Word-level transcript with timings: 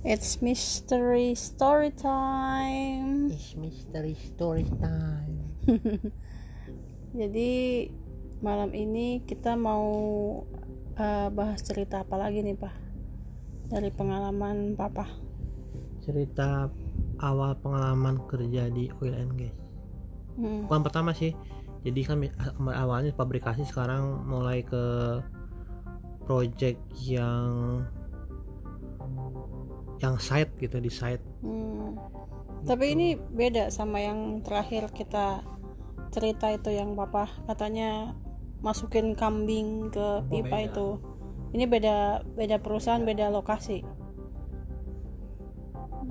It's 0.00 0.40
mystery 0.40 1.36
story 1.36 1.92
time. 1.92 3.28
It's 3.36 3.52
mystery 3.52 4.16
story 4.16 4.64
time. 4.80 5.60
Jadi 7.20 7.84
malam 8.40 8.72
ini 8.72 9.20
kita 9.28 9.60
mau 9.60 9.84
uh, 10.96 11.28
bahas 11.28 11.60
cerita 11.60 12.00
apa 12.00 12.16
lagi 12.16 12.40
nih 12.40 12.56
pak? 12.56 12.72
Dari 13.68 13.92
pengalaman 13.92 14.72
papa. 14.72 15.04
Cerita 16.00 16.72
awal 17.20 17.60
pengalaman 17.60 18.24
kerja 18.24 18.72
di 18.72 18.88
oil 19.04 19.12
and 19.12 19.36
gas. 19.36 19.52
Hmm. 20.40 20.64
Bukan 20.64 20.80
pertama 20.80 21.12
sih. 21.12 21.36
Jadi 21.84 22.00
kan 22.08 22.24
awalnya 22.72 23.12
pabrikasi 23.12 23.68
sekarang 23.68 24.24
mulai 24.24 24.64
ke 24.64 25.20
project 26.24 26.80
yang 27.04 27.84
yang 30.00 30.16
site 30.16 30.52
gitu 30.60 30.80
di 30.80 30.88
site 30.88 31.22
hmm. 31.44 31.96
tapi 32.64 32.96
ini 32.96 33.14
beda 33.16 33.68
sama 33.68 34.00
yang 34.00 34.40
terakhir 34.40 34.88
kita 34.92 35.44
cerita 36.10 36.50
itu 36.50 36.74
yang 36.74 36.98
papa 36.98 37.30
katanya 37.46 38.18
masukin 38.60 39.16
kambing 39.16 39.88
ke 39.88 40.24
pipa 40.28 40.56
oh, 40.56 40.66
itu. 40.68 40.88
Ini 41.50 41.64
beda 41.66 42.22
beda 42.36 42.56
perusahaan 42.62 43.02
beda. 43.02 43.32
lokasi. 43.32 43.82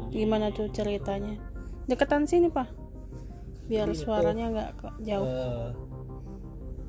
Gimana 0.10 0.50
tuh 0.52 0.68
ceritanya? 0.74 1.38
Deketan 1.86 2.26
sini 2.26 2.50
pak. 2.50 2.68
Biar 3.70 3.94
Jadi 3.94 4.02
suaranya 4.02 4.46
nggak 4.50 4.70
jauh. 5.06 5.30
uh, 5.30 5.70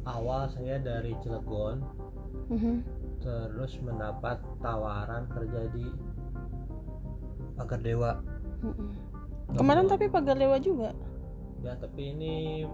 awal 0.08 0.48
saya 0.48 0.80
dari 0.80 1.12
Cilegon. 1.20 1.84
Uh 2.50 2.54
mhm. 2.54 2.58
-huh. 2.58 2.78
terus 3.20 3.76
mendapat 3.84 4.40
tawaran 4.64 5.28
kerja 5.28 5.68
di 5.76 5.84
pagar 7.60 7.80
dewa. 7.84 8.24
Mm 8.64 9.10
kemarin 9.50 9.90
tapi 9.90 10.06
pagar 10.06 10.38
dewa 10.38 10.56
juga? 10.62 10.94
Ya 11.60 11.74
tapi 11.76 12.14
ini 12.14 12.64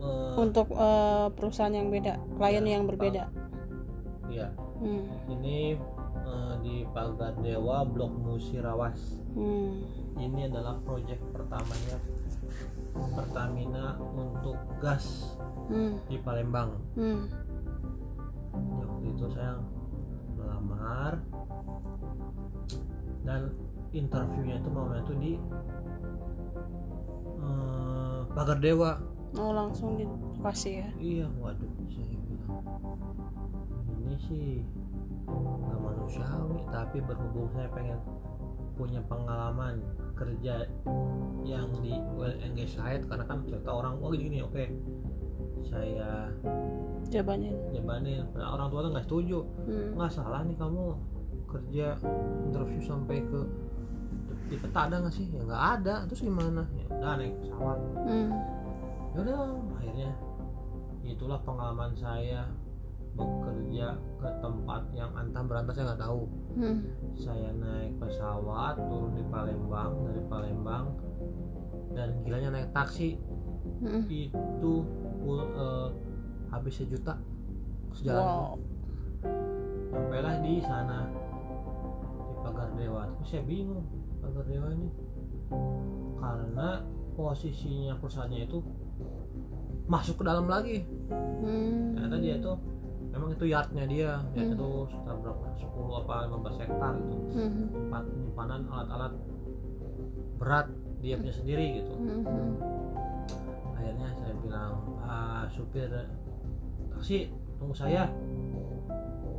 uh, 0.00 0.38
untuk 0.38 0.70
uh, 0.72 1.28
perusahaan 1.34 1.74
yang 1.74 1.90
beda 1.90 2.16
klien 2.38 2.64
ya, 2.64 2.72
yang 2.78 2.86
berbeda? 2.86 3.26
Iya. 4.30 4.48
Hmm. 4.82 5.06
ini 5.30 5.78
uh, 6.26 6.58
di 6.58 6.82
pagar 6.90 7.38
dewa 7.38 7.86
blok 7.86 8.10
musirawas 8.18 8.98
hmm. 9.30 9.86
ini 10.18 10.50
adalah 10.50 10.74
proyek 10.82 11.22
pertamanya 11.30 12.02
Pertamina 12.92 13.96
untuk 14.00 14.58
gas 14.82 15.38
hmm. 15.70 16.02
di 16.10 16.18
Palembang. 16.18 16.74
Hmm. 16.98 17.30
waktu 18.52 19.06
itu 19.16 19.26
saya 19.32 19.56
melamar 20.36 21.22
dan 23.22 23.54
interviewnya 23.92 24.56
itu 24.58 24.68
mau 24.72 24.88
itu 24.96 25.14
di 25.20 25.32
uh, 27.40 28.24
pagar 28.32 28.58
dewa. 28.58 28.98
Oh 29.36 29.52
langsung 29.52 29.96
dikasih 29.96 30.84
ya? 30.84 30.88
Iya 31.00 31.26
waduh 31.40 31.72
saya 31.88 32.16
bilang 32.28 32.64
ini 34.02 34.16
sih 34.28 34.48
nggak 35.32 35.78
manusiawi 35.80 36.60
tapi 36.68 36.98
berhubung 37.00 37.48
saya 37.56 37.68
pengen 37.72 38.00
punya 38.76 39.00
pengalaman 39.08 39.84
kerja 40.16 40.68
yang 41.44 41.68
di 41.80 41.96
well 42.16 42.32
engaged 42.40 42.76
side 42.76 43.04
karena 43.08 43.24
kan 43.28 43.44
cerita 43.44 43.70
orang 43.72 44.00
oh 44.00 44.10
gini, 44.12 44.28
gini 44.28 44.38
oke. 44.44 44.52
Okay. 44.52 44.68
saya 45.62 46.28
jabanin. 47.06 47.54
jabanin. 47.70 48.26
Nah, 48.34 48.58
orang 48.58 48.66
tua 48.72 48.82
tuh 48.82 48.90
nggak 48.90 49.06
setuju. 49.06 49.38
Hmm. 49.68 49.88
nggak 49.94 50.10
salah 50.10 50.42
nih 50.42 50.58
kamu 50.58 50.84
kerja 51.46 51.86
interview 52.48 52.80
sampai 52.82 53.20
ke 53.22 53.40
di 54.52 54.58
peta 54.60 54.80
ada 54.84 54.96
nggak 55.00 55.14
sih? 55.16 55.26
Ya 55.32 55.40
nggak 55.48 55.64
ada. 55.80 55.94
Terus 56.04 56.20
gimana? 56.28 56.62
Ya 56.76 56.84
udah 56.92 57.12
naik 57.16 57.34
pesawat 57.40 57.78
hmm. 58.04 58.28
ya 59.12 59.18
udah 59.24 59.36
akhirnya 59.80 60.10
itulah 61.02 61.38
pengalaman 61.44 61.92
saya 61.96 62.48
bekerja 63.12 64.00
ke 64.16 64.28
tempat 64.40 64.82
yang 64.96 65.12
antah 65.16 65.44
berantah 65.44 65.72
saya 65.72 65.84
nggak 65.92 66.02
tahu. 66.04 66.22
Hmm. 66.52 66.78
saya 67.16 67.48
naik 67.56 67.96
pesawat 67.96 68.76
turun 68.76 69.16
di 69.16 69.24
Palembang 69.32 69.92
dari 70.04 70.22
Palembang 70.28 70.86
dan 71.96 72.08
gilanya 72.24 72.60
naik 72.60 72.68
taksi. 72.76 73.16
Hmm. 73.82 74.06
itu 74.10 74.74
uh, 75.26 75.90
habis 76.50 76.76
sejuta 76.76 77.18
sejalan. 77.94 78.20
Wow. 78.22 78.54
sampailah 79.92 80.40
di 80.42 80.58
sana 80.62 81.06
di 82.26 82.34
pagar 82.42 82.70
dewa. 82.74 83.06
Terus 83.20 83.28
saya 83.28 83.44
bingung 83.44 83.86
pagar 84.22 84.44
dewa 84.46 84.68
ini. 84.70 84.88
Karena 86.22 86.68
posisinya 87.12 87.98
perusahaannya 87.98 88.40
itu 88.46 88.58
masuk 89.90 90.22
ke 90.22 90.24
dalam 90.24 90.46
lagi. 90.46 90.86
Hmm. 91.42 91.98
ternyata 91.98 92.16
dia 92.22 92.34
itu 92.38 92.52
memang 93.10 93.30
itu 93.34 93.44
yardnya 93.50 93.84
dia. 93.90 94.10
Yardnya 94.32 94.54
hmm. 94.54 94.56
itu 94.56 94.70
sekitar 94.88 95.16
berapa? 95.18 95.44
10 95.58 96.00
apa 96.06 96.14
15 96.30 96.62
hektar 96.62 96.92
gitu. 97.02 97.16
Hmm. 97.36 97.66
tempat 97.74 98.02
penyimpanan 98.06 98.60
alat-alat 98.70 99.12
berat 100.38 100.66
dia 101.02 101.14
punya 101.18 101.34
sendiri 101.34 101.66
gitu. 101.82 101.92
Hmm. 101.98 102.22
akhirnya 103.74 104.08
saya 104.14 104.34
bilang 104.38 104.72
ah 105.02 105.44
supir 105.50 105.90
taksi 106.94 107.34
tunggu 107.58 107.74
saya. 107.74 108.06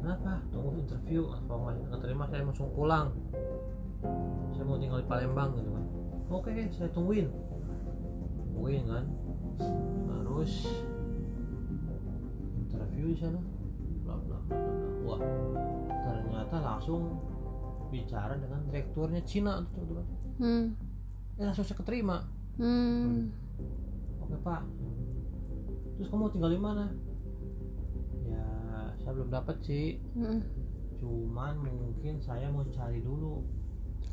Kenapa? 0.03 0.43
Tunggu 0.51 0.75
interview. 0.83 1.31
Kalau 1.47 1.71
nggak 1.71 1.99
terima 2.03 2.27
saya 2.27 2.43
langsung 2.43 2.67
pulang 2.75 3.15
saya 4.63 4.71
mau 4.71 4.79
tinggal 4.79 5.03
di 5.03 5.09
Palembang 5.11 5.51
gitu 5.59 5.69
kan. 5.75 5.85
Oke 6.31 6.55
saya 6.71 6.87
tungguin. 6.95 7.27
Tungguin 8.55 8.87
kan. 8.87 9.05
Terus 9.59 10.53
interview 12.63 13.11
di 13.11 13.17
sana. 13.19 13.43
Bla 14.07 14.15
bla 14.23 14.39
bla 14.47 14.59
wah 15.03 15.19
ternyata 15.91 16.55
langsung 16.63 17.19
bicara 17.91 18.39
dengan 18.39 18.63
direkturnya 18.71 19.19
Cina 19.27 19.59
tuh 19.75 19.83
tuh 19.83 19.95
kan 19.99 20.07
hmm. 20.39 20.65
eh 21.39 21.43
langsung 21.43 21.67
saya 21.67 21.83
keterima. 21.83 22.23
Hmm. 22.55 23.35
oke 24.23 24.35
pak. 24.47 24.63
Terus 25.99 26.07
kamu 26.07 26.31
tinggal 26.31 26.55
di 26.55 26.61
mana? 26.63 26.87
Ya 28.31 28.47
saya 29.03 29.11
belum 29.11 29.27
dapat 29.27 29.59
sih 29.59 29.99
hmm. 30.15 30.39
cuman 31.03 31.67
mungkin 31.67 32.23
saya 32.23 32.47
mau 32.47 32.63
cari 32.71 33.03
dulu 33.03 33.43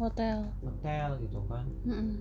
hotel. 0.00 0.36
Hotel 0.64 1.08
gitu 1.20 1.38
kan? 1.44 1.64
Mm 1.84 1.92
-mm. 1.92 2.16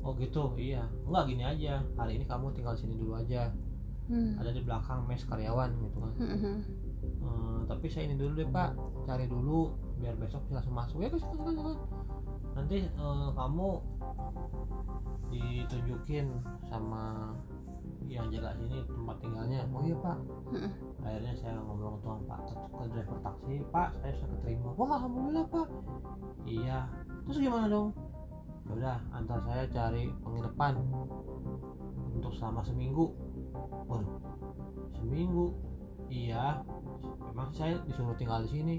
oh 0.00 0.12
gitu 0.16 0.56
iya. 0.56 0.88
Enggak 1.04 1.24
gini 1.28 1.44
aja. 1.44 1.84
Hari 2.00 2.16
ini 2.16 2.24
kamu 2.24 2.56
tinggal 2.56 2.74
sini 2.74 2.96
dulu 2.96 3.20
aja. 3.20 3.52
Mm. 4.04 4.36
ada 4.36 4.52
di 4.52 4.60
belakang 4.60 5.08
mes 5.08 5.24
karyawan 5.24 5.72
gitu 5.80 5.96
kan. 5.96 6.12
Mm 6.20 6.36
-hmm. 6.36 6.56
tapi 7.64 7.88
saya 7.88 8.04
ini 8.08 8.20
dulu 8.20 8.36
deh 8.36 8.48
pak. 8.48 8.76
Cari 9.08 9.24
dulu 9.28 9.72
biar 10.00 10.16
besok 10.20 10.44
bisa 10.48 10.60
langsung 10.60 10.76
masuk. 10.76 10.98
Ya 11.00 11.08
kan 11.08 11.20
nanti 12.54 12.86
uh, 13.00 13.34
kamu 13.34 13.68
ditunjukin 15.32 16.30
sama 16.70 17.34
yang 18.08 18.26
jaga 18.28 18.54
sini 18.56 18.84
tempat 18.84 19.16
tinggalnya. 19.20 19.60
Oh 19.72 19.82
iya 19.82 19.96
pak. 19.98 20.18
Hmm. 20.52 20.70
akhirnya 21.04 21.32
saya 21.36 21.60
ngomong 21.60 22.00
tuh 22.00 22.20
pak 22.24 22.38
ke, 22.48 22.54
ke 22.56 22.84
driver 22.92 23.18
taksi. 23.24 23.54
Pak 23.72 23.88
saya 24.00 24.12
sudah 24.16 24.28
keterima. 24.38 24.68
Wah 24.76 24.90
alhamdulillah 25.00 25.44
pak. 25.48 25.68
Iya. 26.44 26.78
Terus 27.24 27.38
gimana 27.40 27.66
dong? 27.68 27.88
Ya 28.64 28.72
udah 28.76 28.96
antar 29.12 29.40
saya 29.44 29.64
cari 29.68 30.08
penginapan 30.24 30.74
untuk 32.12 32.32
selama 32.32 32.64
seminggu. 32.64 33.12
Waduh 33.88 34.08
seminggu? 35.00 35.52
Iya. 36.08 36.64
Memang 37.32 37.50
saya 37.52 37.80
disuruh 37.84 38.16
tinggal 38.16 38.44
di 38.46 38.50
sini? 38.60 38.76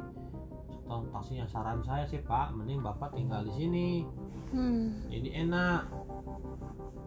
Tahun 0.86 1.10
taksinya 1.10 1.46
saran 1.50 1.82
saya 1.82 2.06
sih 2.10 2.22
pak. 2.22 2.54
Mending 2.58 2.82
bapak 2.82 3.14
tinggal 3.14 3.46
di 3.46 3.54
sini. 3.54 3.90
Hmm. 4.54 5.10
jadi 5.10 5.46
enak. 5.46 5.90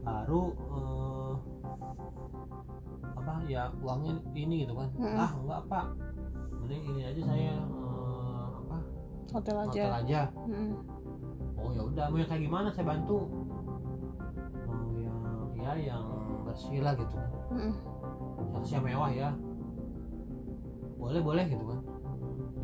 Baru 0.03 0.53
eh, 0.57 1.08
apa? 3.19 3.33
Ya 3.47 3.69
uangnya 3.81 4.19
ini 4.33 4.65
gitu 4.67 4.75
kan. 4.77 4.89
Hmm. 4.97 5.17
ah 5.21 5.31
enggak 5.39 5.61
pak. 5.69 5.87
Mending 6.65 6.83
ini 6.95 7.03
aja 7.05 7.21
saya 7.25 7.55
eh, 7.57 8.49
apa? 8.65 8.77
Hotel 9.37 9.57
aja. 9.57 9.83
Hotel 9.85 9.99
aja. 10.05 10.21
Hmm. 10.35 10.73
oh 11.59 11.71
ya 11.75 11.83
udah. 11.85 12.05
Mau 12.11 12.19
yang 12.21 12.31
kayak 12.31 12.43
gimana? 12.45 12.69
Saya 12.73 12.87
bantu. 12.89 13.19
Mau 14.67 14.97
yang 14.99 15.21
ya 15.57 15.73
yang 15.95 16.05
bersih 16.49 16.81
lah 16.81 16.93
gitu 16.97 17.15
kan. 17.15 17.31
Hmm. 17.53 17.73
yang 18.69 18.85
mewah 18.85 19.11
ya. 19.13 19.29
Boleh 20.99 21.21
boleh 21.23 21.45
gitu 21.47 21.65
kan. 21.65 21.81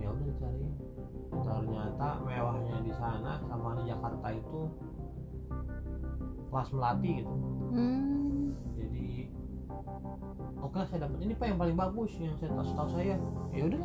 Ya 0.00 0.09
udah 0.11 0.25
dicari 0.27 0.67
ternyata 1.44 2.09
mewahnya 2.25 2.77
di 2.81 2.93
sana 2.97 3.37
sama 3.44 3.77
di 3.77 3.91
Jakarta 3.91 4.29
itu 4.32 4.61
kelas 6.55 6.70
melati 6.70 7.11
gitu. 7.19 7.35
Hmm. 7.75 8.24
Oke 10.64 10.81
saya 10.88 10.99
dapat 11.05 11.19
ini 11.23 11.32
pak 11.37 11.46
yang 11.52 11.58
paling 11.61 11.76
bagus 11.76 12.11
yang 12.17 12.35
saya 12.41 12.50
tahu, 12.56 12.73
tahu 12.73 12.88
saya 12.96 13.14
ya 13.52 13.62
udah 13.69 13.82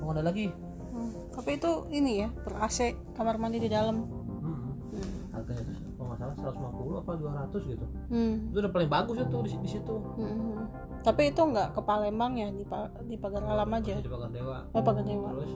mau 0.00 0.10
ada 0.16 0.22
lagi 0.24 0.48
hmm. 0.50 1.10
tapi 1.36 1.50
itu 1.60 1.72
ini 1.92 2.12
ya 2.24 2.28
ber 2.32 2.56
AC 2.64 2.96
kamar 3.12 3.36
mandi 3.36 3.60
di 3.60 3.68
dalam 3.68 4.08
hmm. 4.08 4.56
Hmm. 4.96 5.12
harganya 5.36 5.62
tuh 5.68 5.76
kalau 5.96 6.06
nggak 6.12 6.18
salah 6.20 6.34
150 6.72 7.02
apa 7.04 7.12
200 7.52 7.72
gitu 7.72 7.86
hmm. 8.08 8.34
itu 8.50 8.56
udah 8.64 8.72
paling 8.72 8.90
bagus 8.90 9.16
itu 9.20 9.36
di, 9.44 9.50
di 9.60 9.68
situ 9.68 9.94
hmm. 9.96 10.64
tapi 11.04 11.22
itu 11.30 11.40
nggak 11.44 11.68
ke 11.76 11.80
Palembang 11.84 12.32
ya 12.40 12.48
di, 12.48 12.64
di 13.06 13.16
pagar 13.20 13.44
alam 13.44 13.70
aja 13.76 14.00
di 14.00 14.08
pagar 14.08 14.30
dewa 14.32 14.64
oh 14.72 14.82
pagar 14.82 15.04
dewa 15.04 15.28
terus 15.36 15.52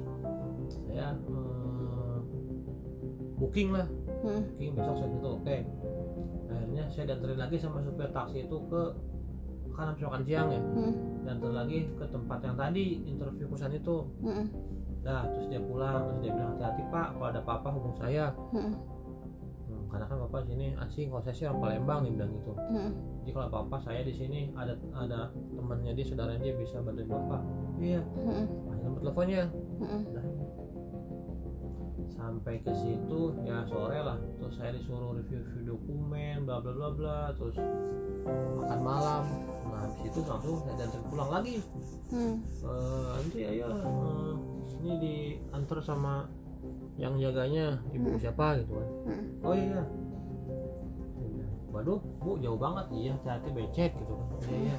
saya 0.87 1.17
hmm, 1.17 2.19
booking 3.41 3.69
lah 3.73 3.87
hmm. 4.23 4.43
booking 4.53 4.71
besok 4.77 4.95
saya 5.01 5.09
itu 5.09 5.29
oke 5.29 5.43
okay. 5.43 5.61
akhirnya 6.53 6.85
saya 6.93 7.05
diantarin 7.15 7.41
lagi 7.41 7.57
sama 7.57 7.81
supir 7.81 8.13
taksi 8.13 8.45
itu 8.45 8.57
ke 8.69 8.83
kan 9.75 9.93
habis 9.93 10.03
makan 10.05 10.23
siang 10.27 10.49
ya 10.51 10.61
hmm. 10.61 10.93
diantar 11.25 11.53
lagi 11.53 11.79
ke 11.95 12.05
tempat 12.11 12.39
yang 12.43 12.57
tadi 12.57 12.85
interview 13.07 13.47
perusahaan 13.49 13.75
itu 13.75 13.97
hmm. 14.23 14.45
nah 15.03 15.25
terus 15.33 15.47
dia 15.49 15.61
pulang 15.63 16.03
terus 16.11 16.21
dia 16.25 16.33
bilang 16.35 16.51
hati-hati 16.57 16.83
pak 16.93 17.07
kalau 17.17 17.27
ada 17.29 17.41
apa-apa 17.41 17.69
hubung 17.73 17.95
saya 17.97 18.25
hmm. 18.53 18.73
Hmm, 19.71 19.83
karena 19.87 20.05
kan 20.11 20.17
bapak 20.27 20.41
sini 20.51 20.67
asing 20.83 21.07
kalau 21.09 21.23
saya 21.23 21.35
sih 21.35 21.45
orang 21.47 21.61
Palembang 21.63 22.01
nih 22.05 22.13
bilang 22.19 22.31
gitu 22.35 22.53
hmm. 22.57 22.91
jadi 23.25 23.31
kalau 23.37 23.47
apa-apa 23.53 23.77
saya 23.81 24.01
di 24.03 24.15
sini 24.15 24.41
ada 24.59 24.75
ada 24.93 25.31
temannya 25.55 25.93
dia 25.95 26.05
saudaranya 26.07 26.45
dia 26.45 26.55
bisa 26.59 26.83
bantuin 26.83 27.09
bapak 27.09 27.41
iya 27.79 28.01
hmm. 28.03 28.45
nomor 28.85 28.99
teleponnya 29.01 29.43
hmm. 29.81 30.03
Nah, 30.13 30.25
sampai 32.15 32.61
ke 32.61 32.73
situ 32.75 33.21
ya 33.47 33.63
sore 33.67 33.99
lah. 34.03 34.19
Terus 34.39 34.55
saya 34.59 34.71
disuruh 34.75 35.17
review-review 35.17 35.63
dokumen 35.77 36.45
bla 36.45 36.59
bla 36.59 36.73
bla 36.75 36.89
bla. 36.93 37.19
Terus 37.35 37.57
makan 38.59 38.81
malam. 38.83 39.25
Nah 39.71 39.79
habis 39.87 40.03
itu 40.11 40.21
langsung 40.27 40.59
saya 40.67 40.75
dan 40.85 41.03
pulang 41.09 41.31
lagi. 41.31 41.57
Hmm. 42.11 42.43
uh, 42.67 43.15
nanti 43.15 43.41
ayo 43.47 43.71
uh, 43.71 44.35
ini 44.83 44.93
diantar 44.99 45.79
sama 45.79 46.27
yang 46.99 47.15
jaganya 47.17 47.79
ibu 47.95 48.13
hmm. 48.13 48.21
siapa 48.21 48.61
gitu 48.61 48.77
kan. 48.77 48.89
Hmm. 49.09 49.25
oh 49.47 49.55
iya. 49.55 49.83
Waduh 51.71 52.03
bu 52.19 52.37
jauh 52.43 52.59
banget. 52.59 52.87
Iya 52.91 53.15
hati 53.23 53.51
becek 53.55 53.95
gitu 53.95 54.13
kan. 54.13 54.27
Iya 54.51 54.59
iya. 54.59 54.77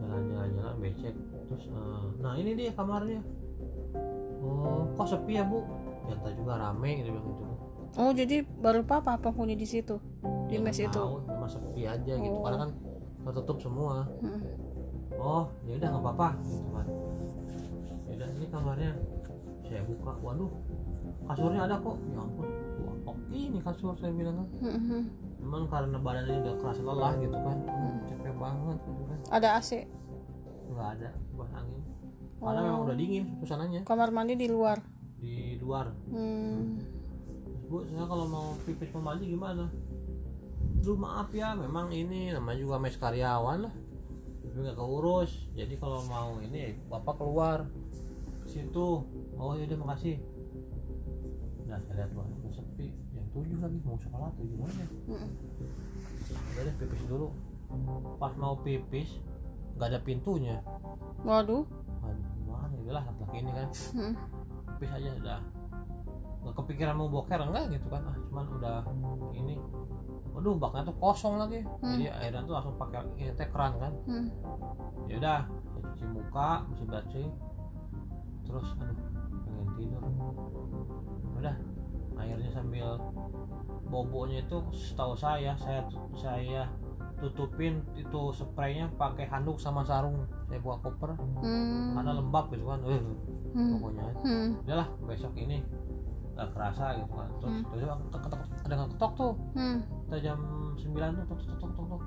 Jalan-jalan 0.00 0.48
jalan 0.56 0.76
becek. 0.80 1.14
Terus 1.46 1.64
uh, 1.70 2.10
nah 2.18 2.32
ini 2.34 2.56
dia 2.56 2.72
kamarnya. 2.72 3.20
Oh 4.40 4.88
kok 4.96 5.08
sepi 5.08 5.36
ya 5.36 5.44
bu 5.44 5.64
ternyata 6.06 6.28
juga 6.38 6.52
rame 6.54 6.90
gitu 7.02 7.08
bilang 7.10 7.26
gitu. 7.26 7.44
Oh 7.96 8.10
jadi 8.12 8.36
baru 8.44 8.80
papa 8.86 9.18
penghuni 9.18 9.58
di 9.58 9.66
situ 9.66 9.98
di 10.46 10.58
ya, 10.58 10.62
mes 10.62 10.78
itu? 10.78 11.02
cuma 11.26 11.48
sepi 11.50 11.82
aja 11.82 12.12
oh. 12.14 12.22
gitu. 12.22 12.38
Karena 12.46 12.58
kan 12.62 12.70
tertutup 13.26 13.58
semua. 13.58 14.06
Hmm. 14.22 14.40
oh 15.16 15.44
ya 15.66 15.74
udah 15.82 15.88
nggak 15.90 16.04
apa-apa. 16.06 16.28
Gitu 16.46 16.70
kan 16.70 16.86
ya 18.06 18.12
udah 18.22 18.28
ini 18.38 18.46
kamarnya 18.52 18.90
saya 19.66 19.82
buka. 19.82 20.12
Waduh 20.22 20.50
kasurnya 21.26 21.60
ada 21.66 21.76
kok. 21.82 21.96
Ya 22.06 22.18
ampun. 22.22 22.48
Wah 22.86 22.96
kok 23.02 23.16
ini 23.34 23.58
kasur 23.58 23.94
saya 23.98 24.12
bilang 24.14 24.44
kan. 24.44 24.48
Hmm. 24.62 25.04
memang 25.36 25.70
karena 25.70 25.98
badannya 26.02 26.42
udah 26.42 26.54
keras 26.58 26.78
lelah 26.82 27.12
gitu 27.22 27.38
kan 27.38 27.54
hmm. 27.70 28.02
capek 28.10 28.34
banget 28.34 28.76
gitu 28.82 29.02
kan 29.06 29.18
ada 29.30 29.48
AC 29.62 29.70
nggak 30.76 30.88
ada 30.98 31.10
buat 31.32 31.50
angin. 31.56 31.82
Karena 32.36 32.60
memang 32.68 32.80
udah 32.84 32.96
dingin 32.98 33.24
suasananya. 33.40 33.80
Kamar 33.88 34.12
mandi 34.12 34.36
di 34.36 34.44
luar 34.50 34.76
di 35.20 35.56
luar. 35.60 35.92
Hmm. 36.12 36.80
bu 37.66 37.82
saya 37.90 38.06
kalau 38.06 38.30
mau 38.30 38.48
pipis 38.62 38.94
mau 38.94 39.10
mandi 39.10 39.26
gimana? 39.34 39.66
Lu 40.86 40.94
maaf 40.94 41.34
ya 41.34 41.58
memang 41.58 41.90
ini 41.90 42.30
namanya 42.30 42.62
juga 42.62 42.76
mes 42.78 42.94
karyawan 42.94 43.66
lah. 43.66 43.74
Tapi 44.46 44.56
nggak 44.62 44.78
keurus. 44.78 45.50
Jadi 45.58 45.74
kalau 45.74 46.06
mau 46.06 46.38
ini 46.38 46.78
bapak 46.86 47.18
keluar 47.18 47.66
ke 48.44 48.48
situ. 48.54 49.02
Oh 49.34 49.52
ya 49.58 49.66
udah 49.66 49.78
makasih. 49.82 50.22
Nah 51.66 51.82
saya 51.90 52.06
lihat 52.06 52.10
wah 52.14 52.26
sepi. 52.54 52.94
Jam 53.10 53.26
tujuh 53.34 53.58
lagi 53.58 53.78
mau 53.82 53.98
sekolah 53.98 54.30
tuh 54.38 54.46
gimana 54.46 54.84
hmm. 55.10 55.28
udah 56.54 56.62
deh 56.62 56.74
pipis 56.78 57.02
dulu. 57.10 57.28
Pas 58.22 58.32
mau 58.38 58.54
pipis 58.62 59.18
nggak 59.74 59.88
ada 59.90 60.00
pintunya. 60.06 60.62
Waduh. 61.26 61.66
Aduh, 62.06 62.30
mana 62.46 62.78
ya? 62.86 62.94
Lah 62.94 63.04
laki 63.10 63.42
ini 63.42 63.50
kan 63.50 63.68
habis 64.76 64.92
aja 64.92 65.10
udah 65.16 65.38
nggak 66.44 66.54
kepikiran 66.62 66.94
mau 66.94 67.08
boker 67.08 67.40
enggak 67.40 67.64
gitu 67.74 67.88
kan. 67.88 68.02
Ah 68.06 68.16
cuman 68.28 68.46
udah 68.60 68.78
ini 69.32 69.56
waduh 70.36 70.54
baknya 70.60 70.92
tuh 70.92 70.96
kosong 71.00 71.40
lagi. 71.40 71.64
Hmm. 71.64 71.96
jadi 71.96 72.12
akhirnya 72.12 72.44
tuh 72.44 72.54
langsung 72.54 72.74
pakai 72.76 73.00
ini 73.16 73.32
teh 73.32 73.48
keran 73.48 73.72
kan. 73.80 73.92
Hmm. 74.04 74.28
ya 75.08 75.14
udah 75.16 75.40
cuci 75.80 76.04
muka 76.12 76.50
mesti 76.68 76.84
bersih 76.84 77.28
terus 78.44 78.68
aduh 78.78 78.98
pengen 79.48 79.68
tidur. 79.80 80.02
Udah 81.40 81.56
airnya 82.20 82.50
sambil 82.52 83.00
bobonya 83.88 84.44
itu 84.44 84.58
setahu 84.70 85.16
saya 85.16 85.56
saya 85.56 85.82
saya 86.14 86.62
tutupin 87.16 87.80
itu 87.96 88.20
spraynya 88.36 88.92
pakai 89.00 89.24
handuk 89.28 89.56
sama 89.56 89.80
sarung. 89.82 90.28
Saya 90.48 90.60
buka 90.60 90.76
koper. 90.84 91.10
Hmm. 91.16 91.96
karena 91.96 92.12
lembab 92.12 92.52
gitu 92.52 92.64
kan. 92.68 92.80
Uh, 92.84 93.00
hmm. 93.56 93.70
pokoknya. 93.76 94.04
Hmm. 94.20 94.48
udahlah 94.64 94.88
besok 95.08 95.32
ini 95.40 95.64
nggak 96.36 96.48
kerasa 96.52 97.00
gitu 97.00 97.12
kan. 97.16 97.28
Terus 97.40 97.52
hmm. 97.52 97.64
terus 97.72 97.82
ketok, 97.88 98.20
ketok, 98.20 98.40
ada 98.68 98.74
nggak 98.76 98.90
ketok 98.96 99.12
tuh. 99.16 99.32
Hmm. 99.56 99.78
kita 100.06 100.16
jam 100.20 100.38
9 100.76 100.92
tuh 100.92 101.24
tok 101.24 101.40
tok 101.40 101.56
tok 101.56 101.70
tok 101.72 101.86
tok 101.88 102.02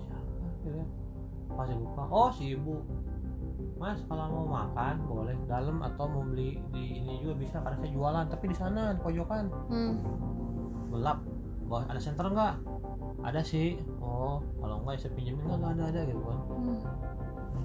siapa 0.00 0.48
kira? 0.64 0.84
Pas 1.52 1.68
buka 1.68 2.02
oh 2.08 2.30
si 2.32 2.56
ibu. 2.56 2.76
Mas 3.76 3.98
kalau 4.06 4.30
mau 4.30 4.46
makan 4.62 4.94
boleh 5.10 5.34
dalam 5.50 5.82
atau 5.82 6.06
mau 6.06 6.22
beli 6.22 6.62
di 6.70 7.02
ini 7.02 7.18
juga 7.18 7.34
bisa 7.36 7.56
karena 7.60 7.76
saya 7.82 7.90
jualan. 7.92 8.24
Tapi 8.32 8.44
di 8.48 8.56
sana 8.56 8.96
di 8.96 9.00
pojokan. 9.04 9.44
Hmm. 9.68 9.92
gelap. 10.92 11.20
Ada 11.72 12.00
center 12.04 12.28
enggak 12.28 12.71
ada 13.22 13.40
sih. 13.42 13.78
Oh 14.02 14.42
kalau 14.58 14.82
enggak 14.82 14.94
ya 14.98 15.00
saya 15.06 15.12
pinjemin 15.14 15.44
enggak 15.46 15.72
ada 15.78 15.84
ada 15.94 16.00
gitu 16.10 16.22
kan. 16.26 16.38
Hmm. 16.50 16.78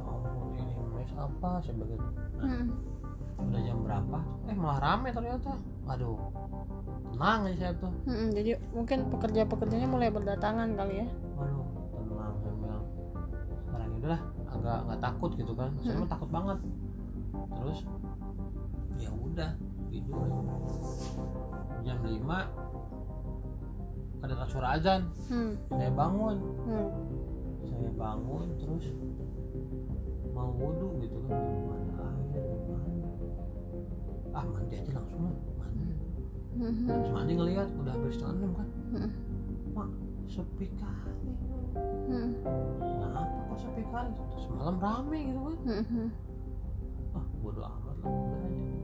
oh 0.06 0.54
ini 0.54 0.74
mes 0.94 1.12
apa 1.18 1.50
saya 1.64 1.76
begitu 1.80 2.08
nah, 2.38 2.46
hmm. 2.46 2.66
udah 3.50 3.62
jam 3.66 3.78
berapa? 3.82 4.20
Eh 4.50 4.56
malah 4.58 4.80
rame 4.82 5.10
ternyata. 5.10 5.52
Aduh 5.90 6.18
tenang 7.18 7.50
aja 7.50 7.58
saya 7.58 7.74
tuh. 7.82 7.94
Hmm, 8.06 8.30
jadi 8.30 8.52
mungkin 8.76 9.10
pekerja 9.10 9.42
pekerjanya 9.50 9.88
mulai 9.90 10.14
berdatangan 10.14 10.70
kali 10.78 11.02
ya? 11.02 11.08
Aduh 11.42 11.66
tenang 11.98 12.34
saya 12.38 12.54
bilang. 12.62 12.84
Sekarang 13.66 13.90
ini 13.98 14.06
lah 14.06 14.22
agak 14.54 14.78
nggak 14.86 15.02
takut 15.02 15.32
gitu 15.34 15.54
kan. 15.58 15.72
Saya 15.82 15.98
hmm. 15.98 16.02
mah 16.06 16.10
takut 16.14 16.30
banget. 16.30 16.58
Terus 17.58 17.80
ya 19.02 19.10
udah 19.10 19.52
tidur. 19.90 20.28
Jam 21.82 21.98
5 22.04 22.67
ada 24.28 24.46
suara 24.52 24.68
azan 24.76 25.08
hmm. 25.32 25.52
saya 25.72 25.92
bangun 25.96 26.38
hmm. 26.68 26.90
saya 27.64 27.90
bangun 27.96 28.48
terus 28.60 28.86
mau 30.36 30.52
wudhu 30.54 31.00
gitu 31.02 31.18
kan 31.26 31.40
mana 31.40 31.94
air 32.36 32.46
gimana 32.62 33.10
ah 34.36 34.46
mandi 34.46 34.76
aja 34.78 34.92
langsung 34.94 35.22
lah 35.26 35.36
mandi 35.58 35.94
hmm. 36.60 36.86
habis 36.92 37.12
mandi 37.16 37.32
ngeliat 37.40 37.70
udah 37.80 37.92
hampir 37.96 38.12
setengah 38.12 38.36
enam 38.36 38.52
kan 38.54 38.70
hmm. 38.94 39.10
mak 39.74 39.90
sepi 40.28 40.68
kali 40.76 41.32
hmm. 42.12 42.30
kenapa 42.84 43.38
kok 43.48 43.60
sepi 43.64 43.84
kali 43.88 44.10
semalam 44.44 44.76
rame 44.78 45.20
gitu 45.32 45.40
kan 45.42 45.56
hmm. 45.66 46.10
ah 47.16 47.26
bodo 47.42 47.62
amat 47.64 47.96
lah 48.04 48.12
udah 48.12 48.40
aja 48.46 48.78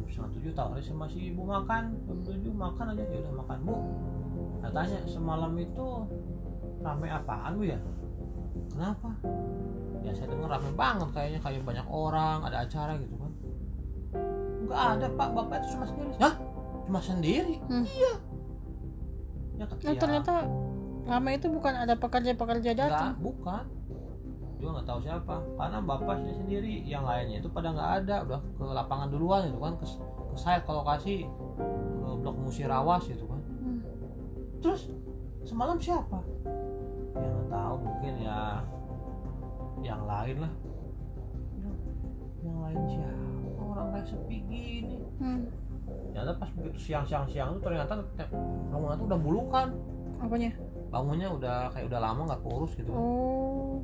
jam 0.00 0.06
setengah 0.10 0.30
tujuh 0.34 0.52
tawarin 0.56 0.82
sama 0.82 1.06
si 1.06 1.18
ibu 1.30 1.46
makan 1.46 1.94
jam 2.08 2.18
tujuh 2.26 2.50
makan 2.50 2.86
aja 2.96 3.04
ya 3.06 3.18
udah 3.22 3.34
makan 3.46 3.58
bu 3.62 3.76
katanya 4.62 4.98
semalam 5.10 5.52
itu 5.58 5.86
rame 6.82 7.06
apaan 7.10 7.52
bu 7.58 7.64
ya? 7.66 7.78
Kenapa? 8.70 9.10
Ya 10.02 10.12
saya 10.14 10.30
dengar 10.30 10.58
rame 10.58 10.70
banget 10.74 11.08
kayaknya 11.14 11.40
kayak 11.42 11.62
banyak 11.66 11.86
orang 11.90 12.38
ada 12.46 12.62
acara 12.62 12.94
gitu 12.98 13.14
kan. 13.18 13.32
Nggak 14.66 14.80
ada 14.98 15.06
pak. 15.12 15.28
Bapak 15.34 15.56
itu 15.62 15.68
cuma 15.76 15.86
sendiri. 15.86 16.14
Hah? 16.22 16.34
cuma 16.82 17.00
sendiri? 17.00 17.56
Hmm. 17.70 17.86
iya. 17.86 18.12
Ya, 19.62 19.64
ya, 19.80 19.92
ternyata 19.94 20.44
rame 21.06 21.38
itu 21.38 21.46
bukan 21.46 21.72
ada 21.72 21.94
pekerja-pekerja 21.94 22.70
datang. 22.74 23.14
bukan. 23.22 23.64
Juga 24.58 24.78
nggak 24.78 24.86
tahu 24.90 25.00
siapa. 25.02 25.36
Karena 25.56 25.78
bapak 25.80 26.14
sendiri 26.20 26.36
sendiri 26.42 26.72
yang 26.84 27.04
lainnya 27.06 27.40
itu 27.40 27.48
pada 27.48 27.70
nggak 27.70 27.90
ada. 28.02 28.16
Udah 28.26 28.40
ke 28.42 28.64
lapangan 28.66 29.08
duluan 29.08 29.48
itu 29.48 29.58
kan. 29.58 29.72
Ke, 29.78 29.86
ke 30.32 30.36
site 30.36 30.64
ke 30.66 30.72
lokasi 30.72 31.14
ke 32.02 32.08
blok 32.20 32.36
musirawas 32.42 33.06
itu 33.06 33.24
kan. 33.24 33.31
Terus 34.62 34.88
semalam 35.42 35.76
siapa? 35.76 36.22
Ya 37.18 37.26
nggak 37.26 37.48
tahu 37.50 37.74
mungkin 37.82 38.14
ya 38.22 38.40
yang 39.82 40.02
lain 40.06 40.36
lah. 40.46 40.52
Yang 42.42 42.58
lain 42.62 42.78
siapa? 42.86 43.60
Orang 43.60 43.86
kayak 43.92 44.06
sepi 44.06 44.38
gini. 44.46 44.98
Hmm. 45.18 45.42
ternyata 46.12 46.38
pas 46.38 46.50
begitu 46.56 46.78
siang-siang 46.78 47.26
siang 47.26 47.56
itu 47.56 47.60
ternyata 47.64 47.98
bangunan 48.70 48.96
itu 48.96 49.04
udah 49.10 49.20
bulukan 49.20 49.68
apanya? 50.22 50.50
Bangunnya 50.88 51.28
udah 51.34 51.56
kayak 51.74 51.90
udah 51.90 52.00
lama 52.00 52.20
nggak 52.32 52.42
kurus 52.46 52.72
gitu. 52.78 52.92
Oh. 52.94 53.82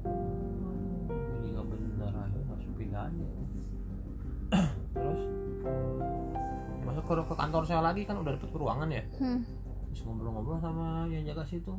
Ke, 7.08 7.16
ke 7.24 7.36
kantor 7.40 7.64
saya 7.64 7.80
lagi 7.80 8.04
kan 8.04 8.20
udah 8.20 8.36
dapet 8.36 8.52
ruangan 8.52 8.92
ya? 8.92 9.00
Hmm. 9.16 9.40
Terus 9.98 10.14
ngobrol-ngobrol 10.14 10.62
sama 10.62 11.10
yang 11.10 11.26
jaga 11.26 11.42
situ. 11.42 11.74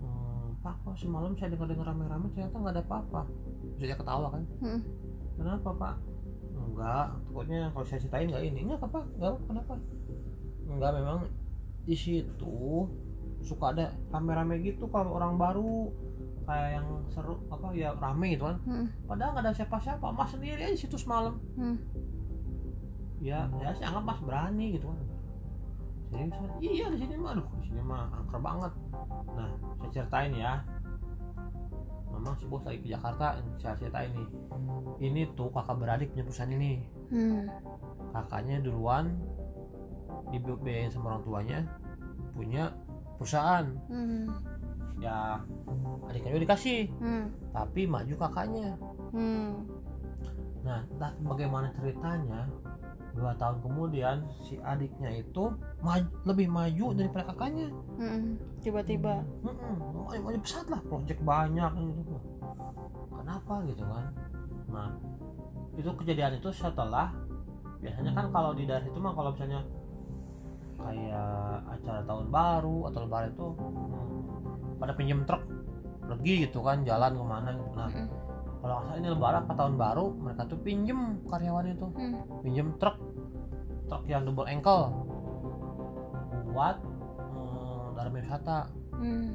Hmm, 0.00 0.56
pak 0.64 0.80
kok 0.80 0.96
semalam 0.96 1.36
saya 1.36 1.52
dengar-dengar 1.52 1.92
rame-rame 1.92 2.32
ternyata 2.32 2.56
nggak 2.56 2.72
ada 2.72 2.84
apa-apa. 2.88 3.22
Terus 3.76 3.92
dia 3.92 4.00
ketawa 4.00 4.32
kan? 4.32 4.42
Hmm. 4.64 4.80
kenapa 5.36 5.68
pak? 5.76 5.94
Enggak 6.56 7.12
takutnya 7.20 7.68
kalau 7.76 7.84
saya 7.84 8.00
ceritain 8.00 8.32
nggak 8.32 8.44
ini. 8.48 8.60
Enggak 8.64 8.88
apa 8.88 9.00
enggak 9.12 9.28
apa, 9.28 9.40
kenapa? 9.44 9.72
Enggak 10.72 10.90
memang 10.96 11.18
di 11.84 11.96
situ 12.00 12.88
suka 13.44 13.76
ada 13.76 13.92
rame-rame 14.08 14.64
gitu 14.64 14.88
kalau 14.88 15.20
orang 15.20 15.36
baru 15.36 15.92
kayak 16.48 16.80
yang 16.80 16.88
seru 17.12 17.44
apa 17.52 17.76
ya 17.76 17.92
rame 17.92 18.40
gitu 18.40 18.48
kan. 18.48 18.56
Hmm. 18.64 18.88
padahal 19.04 19.36
nggak 19.36 19.44
ada 19.44 19.52
siapa-siapa 19.52 20.06
mas 20.16 20.32
sendiri 20.32 20.64
aja 20.64 20.72
di 20.72 20.80
situ 20.80 20.96
semalam. 20.96 21.36
Hmm. 21.60 21.76
ya 23.20 23.52
ya 23.60 23.68
saya 23.76 23.92
anggap 23.92 24.04
mas 24.16 24.20
berani 24.24 24.80
gitu 24.80 24.88
kan 24.88 25.05
jadi 26.10 26.28
iya 26.60 26.86
di 26.92 26.98
sini 27.02 27.14
mah 27.18 27.30
aduh 27.34 27.46
di 27.60 27.66
sini 27.68 27.82
mah 27.82 28.06
angker 28.14 28.40
banget 28.40 28.72
nah 29.34 29.48
saya 29.82 29.90
ceritain 29.92 30.32
ya 30.32 30.52
memang 32.10 32.34
si 32.40 32.44
bos 32.48 32.64
lagi 32.64 32.80
ke 32.80 32.88
Jakarta 32.88 33.36
saya 33.60 33.76
ceritain 33.76 34.10
nih 34.14 34.28
ini 35.04 35.20
tuh 35.36 35.52
kakak 35.52 35.76
beradik 35.76 36.08
punya 36.12 36.24
perusahaan 36.24 36.52
ini 36.54 36.72
Hmm. 37.06 37.46
kakaknya 38.10 38.58
duluan 38.58 39.14
dibiayain 40.34 40.90
sama 40.90 41.14
orang 41.14 41.22
tuanya 41.22 41.58
punya 42.34 42.74
perusahaan 43.14 43.66
Hmm. 43.86 44.26
ya 44.98 45.38
adiknya 46.08 46.34
juga 46.34 46.44
dikasih 46.50 46.90
Hmm. 46.98 47.30
tapi 47.54 47.86
maju 47.86 48.14
kakaknya 48.16 48.74
Hmm. 49.14 49.62
nah 50.66 50.82
entah 50.82 51.12
bagaimana 51.22 51.70
ceritanya 51.78 52.50
dua 53.16 53.32
tahun 53.40 53.64
kemudian 53.64 54.28
si 54.44 54.60
adiknya 54.60 55.24
itu 55.24 55.48
maju, 55.80 56.06
lebih 56.28 56.52
maju 56.52 56.86
daripada 56.92 57.32
kakaknya. 57.32 57.72
Tiba-tiba. 58.60 59.24
Mm-mm, 59.40 59.74
maju, 60.06 60.20
maju 60.20 60.38
pesat 60.44 60.68
lah 60.68 60.80
project 60.84 61.20
banyak 61.24 61.72
gitu 61.96 62.14
kenapa 63.26 63.54
gitu 63.66 63.82
kan 63.82 64.06
nah 64.70 64.88
itu 65.74 65.90
kejadian 65.98 66.38
itu 66.38 66.48
setelah 66.54 67.10
biasanya 67.82 68.14
kan 68.14 68.26
kalau 68.30 68.54
di 68.54 68.64
daerah 68.70 68.86
itu 68.86 68.98
mah 69.02 69.12
kalau 69.12 69.34
misalnya 69.34 69.60
kayak 70.78 71.58
acara 71.66 72.00
tahun 72.06 72.26
baru 72.30 72.78
atau 72.86 72.98
lebaran 73.02 73.30
itu 73.34 73.46
hmm, 73.50 74.78
pada 74.78 74.92
pinjem 74.94 75.20
truk 75.26 75.42
pergi 76.06 76.46
gitu 76.46 76.62
kan 76.62 76.86
jalan 76.86 77.18
ke 77.18 77.24
mana 77.26 77.48
gitu 77.50 77.70
nah 77.74 77.90
Hmm. 77.90 78.08
Kalau 78.56 78.72
nggak 78.74 78.86
salah 78.86 78.98
ini 78.98 79.08
lebaran 79.08 79.40
apa 79.42 79.54
tahun 79.54 79.74
baru 79.76 80.06
mereka 80.12 80.42
tuh 80.44 80.58
pinjem 80.58 80.98
karyawan 81.24 81.66
itu 81.68 81.86
Hmm. 81.88 82.14
pinjem 82.40 82.68
truk 82.76 82.96
truk 83.86 84.02
yang 84.04 84.22
double 84.22 84.44
ankle 84.44 84.90
buat 86.48 86.76
hmm, 86.80 87.94
dari 87.94 88.10
wisata 88.12 88.58
Hmm. 88.92 89.28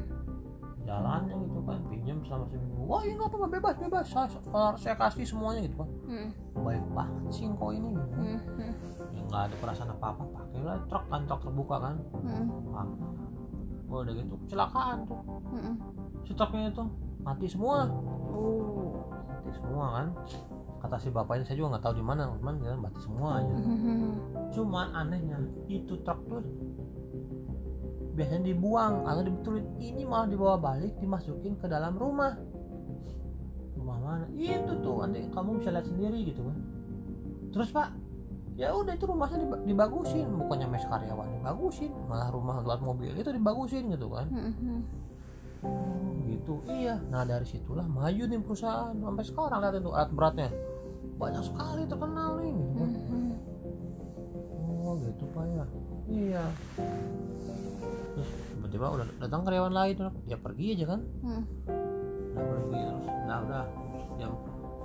jalannya 0.81 1.37
gitu 1.39 1.59
kan 1.61 1.77
pinjam 1.87 2.17
selama 2.25 2.45
seminggu 2.47 2.81
wah 2.81 2.99
nggak 2.99 3.29
apa-apa 3.29 3.47
bebas 3.47 3.75
bebas 3.77 4.05
saya, 4.05 4.27
saya, 4.75 4.95
kasih 4.97 5.23
semuanya 5.23 5.61
gitu 5.63 5.77
kan 5.77 5.89
Hmm. 6.03 6.29
baik 6.57 6.85
banget 6.91 7.23
sih 7.31 7.45
kok 7.47 7.71
ini 7.71 7.89
gitu 7.91 8.07
kan. 8.09 8.19
Hmm. 8.19 8.39
Hmm. 8.57 8.73
ya 9.11 9.21
nggak 9.23 9.41
ada 9.47 9.55
perasaan 9.57 9.89
apa 9.91 10.05
apa 10.09 10.23
pakailah 10.27 10.77
truk 10.85 11.05
kan 11.07 11.21
truk 11.25 11.41
terbuka 11.41 11.75
kan 11.79 11.95
Hmm. 12.17 12.45
Wah, 12.67 12.87
Wah, 13.85 13.99
udah 14.01 14.13
gitu 14.15 14.33
kecelakaan 14.41 14.97
tuh 15.05 15.19
Hmm. 15.47 15.75
si 16.23 16.31
truknya 16.33 16.67
itu 16.67 16.83
mati 17.21 17.45
semua 17.45 17.85
Oh. 18.31 18.80
Mati 19.41 19.57
semua 19.57 19.85
kan? 19.97 20.07
Kata 20.81 20.95
si 21.01 21.09
bapaknya 21.09 21.45
saya 21.45 21.57
juga 21.57 21.77
nggak 21.77 21.83
tahu 21.89 21.95
di 21.97 22.05
mana 22.05 22.21
cuman 22.37 22.55
dia 22.61 22.77
mati 22.77 22.99
semua 23.01 23.41
aja. 23.41 23.55
Hmm. 23.57 24.13
cuman 24.51 24.87
anehnya 24.93 25.37
itu 25.71 25.95
truk 26.03 26.19
tuh 26.27 26.43
biasanya 28.13 28.53
dibuang 28.53 29.07
atau 29.07 29.21
dibetulin. 29.25 29.65
Ini 29.81 30.03
malah 30.05 30.27
dibawa 30.29 30.55
balik 30.61 30.93
dimasukin 31.01 31.57
ke 31.57 31.65
dalam 31.65 31.97
rumah. 31.97 32.37
Rumah 33.79 33.97
mana? 33.97 34.25
Itu 34.37 34.77
tuh 34.83 35.01
nanti 35.01 35.25
kamu 35.33 35.57
bisa 35.57 35.73
lihat 35.73 35.87
sendiri 35.89 36.19
gitu 36.27 36.45
kan? 36.45 36.57
Terus 37.49 37.69
pak 37.73 37.89
ya 38.59 38.75
udah 38.75 38.93
itu 38.93 39.05
rumahnya 39.07 39.37
diba- 39.41 39.63
dibagusin. 39.65 40.27
Bukannya 40.37 40.67
mes 40.69 40.85
karyawan 40.85 41.29
dibagusin. 41.39 41.91
Malah 42.05 42.29
rumah 42.29 42.59
buat 42.61 42.83
mobil 42.83 43.15
itu 43.15 43.31
dibagusin 43.31 43.89
gitu 43.89 44.11
kan? 44.11 44.27
Hmm. 44.29 44.81
Oh, 45.61 46.10
gitu 46.31 46.53
iya 46.67 46.95
nah 47.11 47.21
dari 47.21 47.43
situlah 47.43 47.83
maju 47.83 48.23
nih 48.23 48.39
perusahaan 48.39 48.95
sampai 48.95 49.23
sekarang 49.25 49.59
lihat 49.59 49.75
itu 49.77 49.91
alat 49.91 50.11
beratnya 50.11 50.49
banyak 51.19 51.43
sekali 51.45 51.83
terkenal 51.85 52.41
nih 52.41 52.49
gitu 52.49 52.73
kan. 52.81 52.89
Hmm. 52.89 53.33
Oh 54.81 54.97
gitu 54.97 55.23
pak 55.29 55.45
ya 55.45 55.65
Iya 56.09 56.43
Terus 58.11 58.29
tiba-tiba 58.51 58.85
udah 58.91 59.05
datang 59.21 59.45
karyawan 59.45 59.71
lain 59.71 59.95
Dia 60.25 60.35
pergi 60.35 60.65
aja 60.75 60.85
kan 60.89 61.01
Hmm. 61.21 61.43
Udah 62.33 62.43
pergi 62.43 62.79
terus 62.81 63.05
Udah 63.07 63.37
udah 63.45 63.63
Jam 64.17 64.31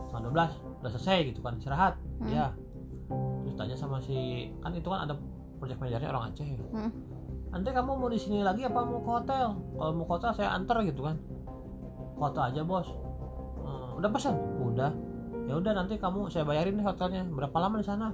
setengah 0.06 0.22
12 0.52 0.84
Udah 0.84 0.90
selesai 0.92 1.18
gitu 1.32 1.40
kan 1.40 1.52
istirahat 1.56 1.94
Hmm. 2.20 2.28
Iya 2.28 2.46
Terus 3.42 3.54
tanya 3.56 3.74
sama 3.74 3.96
si 3.98 4.48
Kan 4.60 4.76
itu 4.76 4.86
kan 4.86 5.08
ada 5.08 5.16
project 5.56 5.80
manajernya 5.80 6.12
orang 6.12 6.24
Aceh 6.30 6.44
ya. 6.44 6.60
Hmm. 6.70 6.92
Nanti 7.48 7.68
kamu 7.72 7.96
mau 7.96 8.12
di 8.12 8.20
sini 8.20 8.44
lagi 8.44 8.68
apa 8.68 8.84
mau 8.84 9.00
ke 9.00 9.08
hotel? 9.08 9.56
Kalau 9.56 9.92
mau 9.96 10.04
ke 10.04 10.12
hotel 10.20 10.30
saya 10.36 10.52
antar 10.52 10.84
gitu 10.84 11.00
kan 11.00 11.16
Hotel 12.16 12.42
aja 12.52 12.60
bos. 12.64 12.88
"Hmm, 13.60 13.98
Udah 14.00 14.10
pesan? 14.12 14.34
Udah. 14.60 14.92
Ya 15.46 15.54
udah 15.54 15.72
nanti 15.78 15.94
kamu 16.00 16.26
saya 16.26 16.42
bayarin 16.42 16.80
deh 16.80 16.86
hotelnya. 16.86 17.22
Berapa 17.30 17.56
lama 17.62 17.78
di 17.78 17.86
sana? 17.86 18.10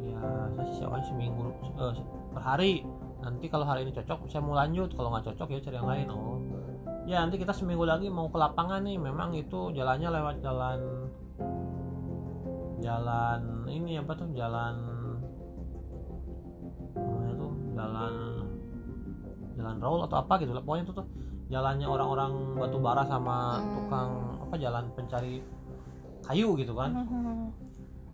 Ya 0.00 0.48
saya 0.56 0.64
sisanya 0.72 1.04
seminggu 1.04 1.52
eh, 1.76 1.94
per 2.32 2.42
hari. 2.42 2.86
Nanti 3.20 3.48
kalau 3.52 3.68
hari 3.68 3.84
ini 3.84 3.92
cocok 3.92 4.28
saya 4.28 4.40
mau 4.40 4.56
lanjut. 4.56 4.94
Kalau 4.96 5.12
nggak 5.12 5.32
cocok 5.32 5.48
ya 5.52 5.58
cari 5.60 5.76
yang 5.76 5.88
lain. 5.88 6.06
Oh. 6.08 6.40
Ya 7.04 7.20
nanti 7.20 7.36
kita 7.36 7.52
seminggu 7.52 7.84
lagi 7.84 8.08
mau 8.08 8.32
ke 8.32 8.38
lapangan 8.40 8.80
nih. 8.80 8.96
Memang 8.96 9.36
itu 9.36 9.74
jalannya 9.76 10.08
lewat 10.08 10.36
jalan 10.40 10.78
jalan 12.80 13.40
ini 13.68 14.00
apa 14.00 14.12
tuh? 14.16 14.28
Jalan 14.32 14.74
namanya 16.94 17.32
tuh 17.34 17.52
jalan 17.74 18.14
jalan 19.58 19.76
roll 19.82 20.00
atau 20.06 20.16
apa 20.22 20.34
gitu 20.42 20.54
pokoknya 20.62 20.84
itu 20.86 20.94
tuh 20.94 21.06
jalannya 21.54 21.86
orang-orang 21.86 22.32
batu 22.58 22.82
bara 22.82 23.06
sama 23.06 23.62
Hmm. 23.62 23.70
tukang 23.78 24.10
apa 24.42 24.54
jalan 24.58 24.84
pencari 24.98 25.38
kayu 26.26 26.58
gitu 26.58 26.74
kan. 26.74 26.90
Hmm. 26.90 27.54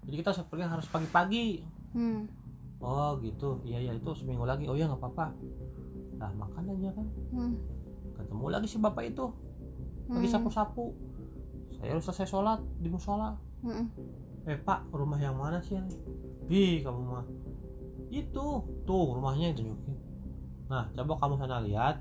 jadi 0.05 0.15
kita 0.21 0.31
pergi 0.45 0.65
harus 0.69 0.87
pagi-pagi. 0.93 1.65
Hmm. 1.97 2.29
oh 2.85 3.17
gitu. 3.25 3.65
Iya 3.65 3.79
iya 3.89 3.93
itu 3.97 4.11
seminggu 4.13 4.45
lagi. 4.45 4.69
Oh 4.69 4.77
ya 4.77 4.85
nggak 4.89 5.01
apa-apa. 5.01 5.33
Nah 6.21 6.31
makan 6.37 6.65
aja 6.77 6.91
kan. 6.93 7.07
Hmm. 7.33 7.53
ketemu 8.21 8.45
lagi 8.53 8.67
si 8.69 8.77
bapak 8.77 9.05
itu. 9.09 9.27
Lagi 10.13 10.29
Hmm. 10.29 10.35
sapu-sapu. 10.37 10.93
Saya 11.81 11.97
harus 11.97 12.05
selesai 12.05 12.29
sholat 12.29 12.61
di 12.77 12.93
musola. 12.93 13.41
Hmm. 13.65 13.89
eh 14.45 14.57
pak 14.57 14.89
rumah 14.93 15.17
yang 15.17 15.37
mana 15.37 15.61
sih 15.61 15.77
ini? 15.81 15.97
Ih 16.49 16.75
kamu 16.85 17.01
mah. 17.09 17.25
Itu. 18.11 18.65
Tuh 18.85 19.05
rumahnya 19.17 19.57
itu 19.57 19.65
tunjukin 19.65 19.97
nah 20.71 20.87
coba 20.95 21.19
kamu 21.19 21.35
sana 21.35 21.59
lihat 21.67 21.99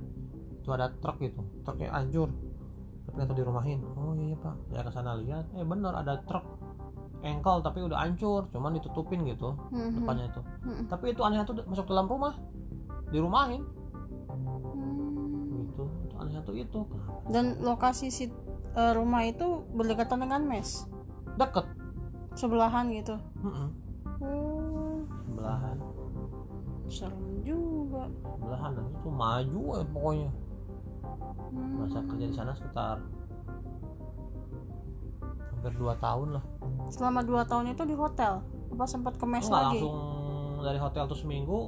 itu 0.69 0.77
ada 0.77 0.93
truk 1.01 1.17
gitu 1.17 1.41
truknya 1.65 1.89
hancur. 1.89 2.29
Tapi 3.09 3.15
nggak 3.17 3.33
dirumahin. 3.33 3.81
Oh 3.97 4.13
iya, 4.13 4.29
iya 4.29 4.37
pak. 4.37 4.55
Saya 4.69 4.81
ke 4.85 4.91
sana 4.93 5.11
lihat. 5.17 5.49
Eh 5.57 5.65
bener 5.65 5.89
ada 5.91 6.21
truk 6.23 6.45
engkel 7.19 7.57
tapi 7.59 7.81
udah 7.81 7.97
hancur. 8.05 8.45
Cuman 8.53 8.77
ditutupin 8.77 9.25
gitu 9.25 9.57
Hmm. 9.73 9.97
depannya 9.97 10.29
itu. 10.29 10.41
Hmm. 10.61 10.85
tapi 10.85 11.11
itu 11.11 11.21
anehnya 11.25 11.41
tuh 11.43 11.57
masuk 11.65 11.89
dalam 11.89 12.05
rumah. 12.05 12.37
Dirumahin. 13.09 13.65
Hmm. 14.29 15.65
gitu. 15.65 15.83
Itu 16.05 16.15
anehnya 16.21 16.41
tuh 16.45 16.53
itu. 16.53 16.79
Dan 17.25 17.57
lokasi 17.59 18.13
si 18.13 18.29
eh, 18.69 18.93
rumah 18.93 19.25
itu 19.25 19.65
berdekatan 19.73 20.21
dengan 20.21 20.45
mes, 20.45 20.85
deket. 21.35 21.65
Sebelahan 22.37 22.93
gitu. 22.93 23.17
Mm-mm. 23.41 23.69
Oh, 24.21 25.01
belahan 25.33 25.81
serem 26.85 27.41
juga. 27.41 28.05
belahan 28.37 28.73
dan 28.73 28.85
itu 28.89 29.09
maju 29.09 29.61
ya 29.77 29.85
pokoknya. 29.89 30.29
Masa 31.51 31.99
kerja 32.03 32.25
di 32.25 32.33
sana 32.33 32.51
sekitar 32.51 33.01
hampir 35.51 35.73
dua 35.75 35.95
tahun 35.97 36.37
lah 36.37 36.43
Selama 36.89 37.21
dua 37.21 37.43
tahun 37.43 37.69
itu 37.69 37.83
di 37.83 37.93
hotel, 37.93 38.41
apa 38.69 38.83
sempat 38.83 39.13
ke 39.13 39.23
mes 39.23 39.43
Enggak 39.43 39.53
lagi? 39.67 39.77
langsung 39.77 39.97
dari 40.59 40.79
hotel 40.79 41.03
tuh 41.05 41.17
seminggu 41.17 41.59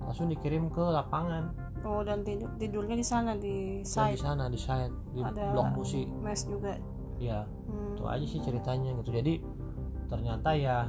langsung 0.00 0.26
dikirim 0.26 0.68
ke 0.68 0.80
lapangan 0.82 1.50
Oh, 1.80 2.00
dan 2.00 2.20
tidur 2.20 2.52
tidurnya 2.54 2.92
di 2.92 3.02
sana 3.02 3.32
di 3.34 3.80
di 3.80 3.84
site 3.84 4.20
sana 4.20 4.46
di 4.46 4.56
site 4.56 4.92
di 5.10 5.20
Ada- 5.20 5.48
blok 5.50 5.68
busi 5.74 6.04
mes 6.04 6.40
juga. 6.44 6.76
ya 7.16 7.44
Hmm. 7.64 7.94
itu 7.94 8.04
aja 8.06 8.26
sih 8.26 8.40
ceritanya 8.40 8.92
gitu 8.94 9.10
jadi 9.10 9.34
ternyata 10.06 10.50
ya 10.52 10.88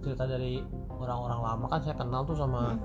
cerita 0.00 0.24
dari 0.24 0.60
orang-orang 0.90 1.40
lama 1.40 1.64
kan 1.68 1.80
saya 1.80 1.94
kenal 1.94 2.22
tuh 2.22 2.34
sama 2.34 2.74
Hmm. 2.74 2.82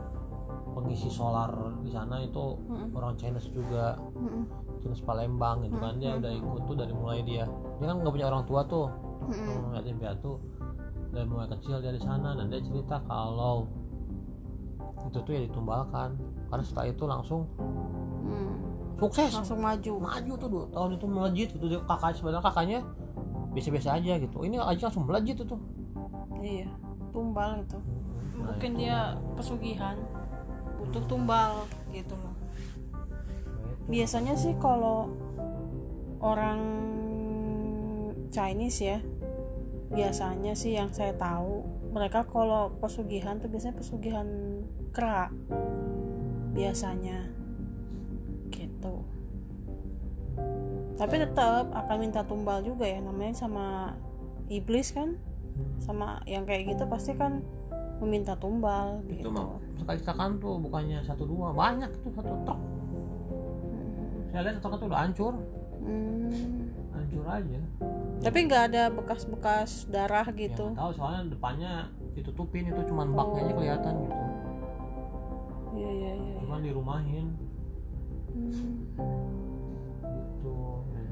Pengisi 0.83 1.09
solar 1.12 1.51
di 1.83 1.89
sana 1.91 2.21
itu 2.24 2.55
Hmm. 2.67 2.89
orang 2.95 3.13
Chinese 3.19 3.50
juga 3.51 3.98
Hmm. 4.15 4.45
Chinese 4.79 5.03
Palembang 5.03 5.65
gitu 5.67 5.77
kan. 5.77 6.00
Dia 6.00 6.15
udah 6.15 6.31
ikut 6.31 6.62
tuh 6.67 6.75
dari 6.75 6.93
mulai 6.95 7.19
dia 7.24 7.45
dia 7.79 7.86
kan 7.89 7.95
nggak 8.00 8.13
punya 8.13 8.27
orang 8.27 8.43
tua 8.48 8.62
tuh. 8.65 8.88
Hmm. 9.19 9.36
hmm, 9.36 9.75
yatim 9.75 9.98
piatu 10.00 10.39
dari 11.09 11.27
mulai 11.27 11.48
kecil 11.51 11.83
dia 11.83 11.91
di 11.91 12.01
sana 12.01 12.38
dan 12.38 12.48
dia 12.48 12.62
cerita 12.63 13.01
kalau 13.05 13.67
itu 15.07 15.17
tuh 15.19 15.31
ya 15.31 15.41
ditumbalkan. 15.48 16.15
Karena 16.50 16.63
setelah 16.65 16.88
itu 16.89 17.03
langsung 17.05 17.41
hmm. 17.59 18.53
sukses. 19.00 19.31
Langsung 19.36 19.59
maju. 19.59 19.93
Maju 20.00 20.33
tuh 20.39 20.50
dua 20.50 20.65
tahun 20.71 20.89
itu 20.95 21.05
melejit 21.05 21.48
gitu. 21.55 21.65
Dia 21.67 21.79
kakak 21.86 22.15
sebenarnya 22.15 22.43
kakaknya 22.43 22.79
biasa-biasa 23.53 23.89
aja 23.98 24.13
gitu. 24.21 24.38
Ini 24.45 24.62
aja 24.62 24.81
langsung 24.88 25.05
melejit 25.09 25.38
itu 25.41 25.55
iya 26.39 26.69
tumbal 27.12 27.59
itu. 27.63 27.77
Nah, 28.39 28.55
mungkin 28.55 28.71
itu. 28.75 28.79
dia 28.88 29.19
pesugihan 29.36 29.95
butuh 30.79 31.03
tumbal 31.05 31.67
gitu 31.91 32.15
loh. 32.15 32.36
Biasanya 33.91 34.39
sih 34.39 34.55
kalau 34.55 35.12
orang 36.24 36.62
Chinese 38.29 38.79
ya 38.79 39.00
biasanya 39.89 40.53
sih 40.53 40.77
yang 40.77 40.93
saya 40.93 41.17
tahu 41.17 41.65
mereka 41.89 42.21
kalau 42.29 42.69
pesugihan 42.77 43.41
tuh 43.41 43.50
biasanya 43.50 43.75
pesugihan 43.75 44.27
kera 44.93 45.33
biasanya. 46.53 47.27
Gitu. 48.53 48.95
Tapi 51.00 51.15
tetap 51.15 51.71
akan 51.74 51.98
minta 51.98 52.21
tumbal 52.24 52.62
juga 52.62 52.86
ya 52.86 53.01
namanya 53.01 53.33
sama 53.33 53.98
iblis 54.50 54.93
kan 54.93 55.17
sama 55.79 56.19
yang 56.27 56.43
kayak 56.43 56.75
gitu 56.75 56.83
pasti 56.88 57.15
kan 57.15 57.43
meminta 58.00 58.34
tumbal 58.36 59.03
itu 59.08 59.27
gitu. 59.27 59.29
mah 59.29 59.60
sekali 59.75 60.00
sekali 60.00 60.34
tuh 60.39 60.56
bukannya 60.63 61.00
satu 61.03 61.24
dua 61.27 61.51
banyak 61.51 61.91
tuh 62.00 62.12
satu 62.15 62.34
truk 62.48 62.60
hmm. 62.60 64.32
saya 64.32 64.41
lihat 64.48 64.58
truk 64.63 64.74
itu 64.79 64.86
udah 64.88 65.00
hancur 65.03 65.34
hmm. 65.84 66.32
hancur 66.96 67.25
aja 67.27 67.60
tapi 68.20 68.38
nggak 68.48 68.63
ada 68.72 68.84
bekas-bekas 68.91 69.88
darah 69.88 70.27
ya, 70.32 70.36
gitu 70.48 70.65
ya, 70.75 70.79
tahu 70.79 70.91
soalnya 70.96 71.22
depannya 71.32 71.72
ditutupin 72.15 72.68
itu 72.72 72.82
cuma 72.88 73.03
oh. 73.08 73.15
baknya 73.15 73.41
aja 73.48 73.53
kelihatan 73.56 73.94
gitu 74.03 74.24
iya 75.79 75.89
iya 75.91 76.13
iya 76.15 76.36
cuman 76.44 76.60
dirumahin 76.63 77.27
hmm. 78.32 78.75
gitu 80.08 80.53
ya. 80.96 81.03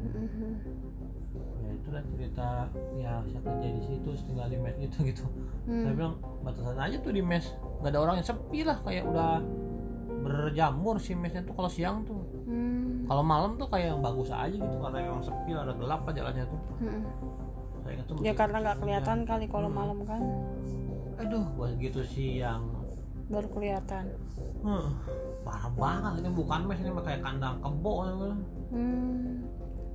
Ya 1.36 1.69
itulah 1.75 2.03
cerita 2.15 2.48
ya 2.96 3.12
saya 3.27 3.41
kerja 3.43 3.67
di 3.75 3.81
situ 3.84 4.10
tinggal 4.25 4.48
di 4.48 4.57
mes 4.57 4.75
gitu 4.79 4.98
gitu 5.03 5.25
hmm. 5.67 5.84
saya 5.84 5.93
bilang 5.93 6.15
batasan 6.41 6.79
aja 6.79 6.98
tuh 7.03 7.12
di 7.13 7.22
mes 7.24 7.46
nggak 7.84 7.91
ada 7.91 8.00
orang 8.00 8.15
yang 8.22 8.27
sepi 8.27 8.60
lah 8.63 8.77
kayak 8.81 9.03
udah 9.05 9.43
berjamur 10.27 10.96
si 10.98 11.13
mesnya 11.13 11.43
tuh 11.46 11.55
kalau 11.55 11.69
siang 11.72 12.03
tuh 12.03 12.19
hmm. 12.48 13.07
kalau 13.07 13.24
malam 13.24 13.55
tuh 13.55 13.67
kayak 13.69 13.96
yang 13.96 14.01
bagus 14.01 14.31
aja 14.34 14.55
gitu 14.55 14.77
karena 14.81 14.98
memang 15.03 15.24
sepi 15.24 15.51
ada 15.53 15.74
gelap 15.75 16.01
aja 16.07 16.15
jalannya 16.24 16.46
tuh 16.48 16.60
hmm. 16.84 17.03
saya 17.84 18.01
tuh 18.07 18.15
ya 18.24 18.34
karena 18.34 18.57
nggak 18.63 18.77
kelihatan 18.81 19.17
kali 19.24 19.46
kalau 19.48 19.69
hmm. 19.69 19.77
malam 19.77 20.00
kan 20.03 20.22
aduh 21.17 21.46
buat 21.57 21.74
gitu 21.81 22.01
siang 22.05 22.63
baru 23.27 23.48
kelihatan 23.51 24.05
hmm, 24.63 24.88
parah 25.43 25.72
banget 25.75 26.13
ini 26.24 26.29
bukan 26.31 26.60
mes 26.63 26.79
ini 26.79 26.91
kayak 27.03 27.22
kandang 27.24 27.60
kebo 27.60 27.93
hmm. 28.72 29.47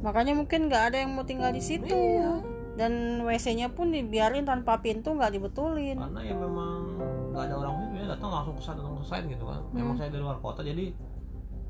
Makanya 0.02 0.34
mungkin 0.34 0.66
nggak 0.66 0.92
ada 0.92 0.96
yang 1.06 1.14
mau 1.14 1.22
tinggal 1.22 1.54
di 1.54 1.62
situ 1.62 1.94
iya. 1.94 2.42
dan 2.74 3.22
WC-nya 3.22 3.70
pun 3.70 3.94
dibiarin 3.94 4.42
tanpa 4.42 4.82
pintu 4.82 5.14
nggak 5.14 5.38
dibetulin 5.38 5.94
karena 5.94 6.20
ya 6.26 6.34
memang 6.34 6.98
nggak 7.30 7.42
ada 7.46 7.54
orang 7.54 7.74
itu 7.86 7.94
ya 8.02 8.06
datang 8.10 8.30
langsung 8.34 8.54
ke 8.58 8.62
langsung 8.66 8.98
ke 8.98 9.06
sana 9.06 9.26
gitu 9.30 9.44
kan 9.46 9.60
hmm. 9.62 9.74
memang 9.78 9.94
saya 9.94 10.10
dari 10.10 10.22
luar 10.26 10.38
kota 10.42 10.60
jadi 10.66 10.90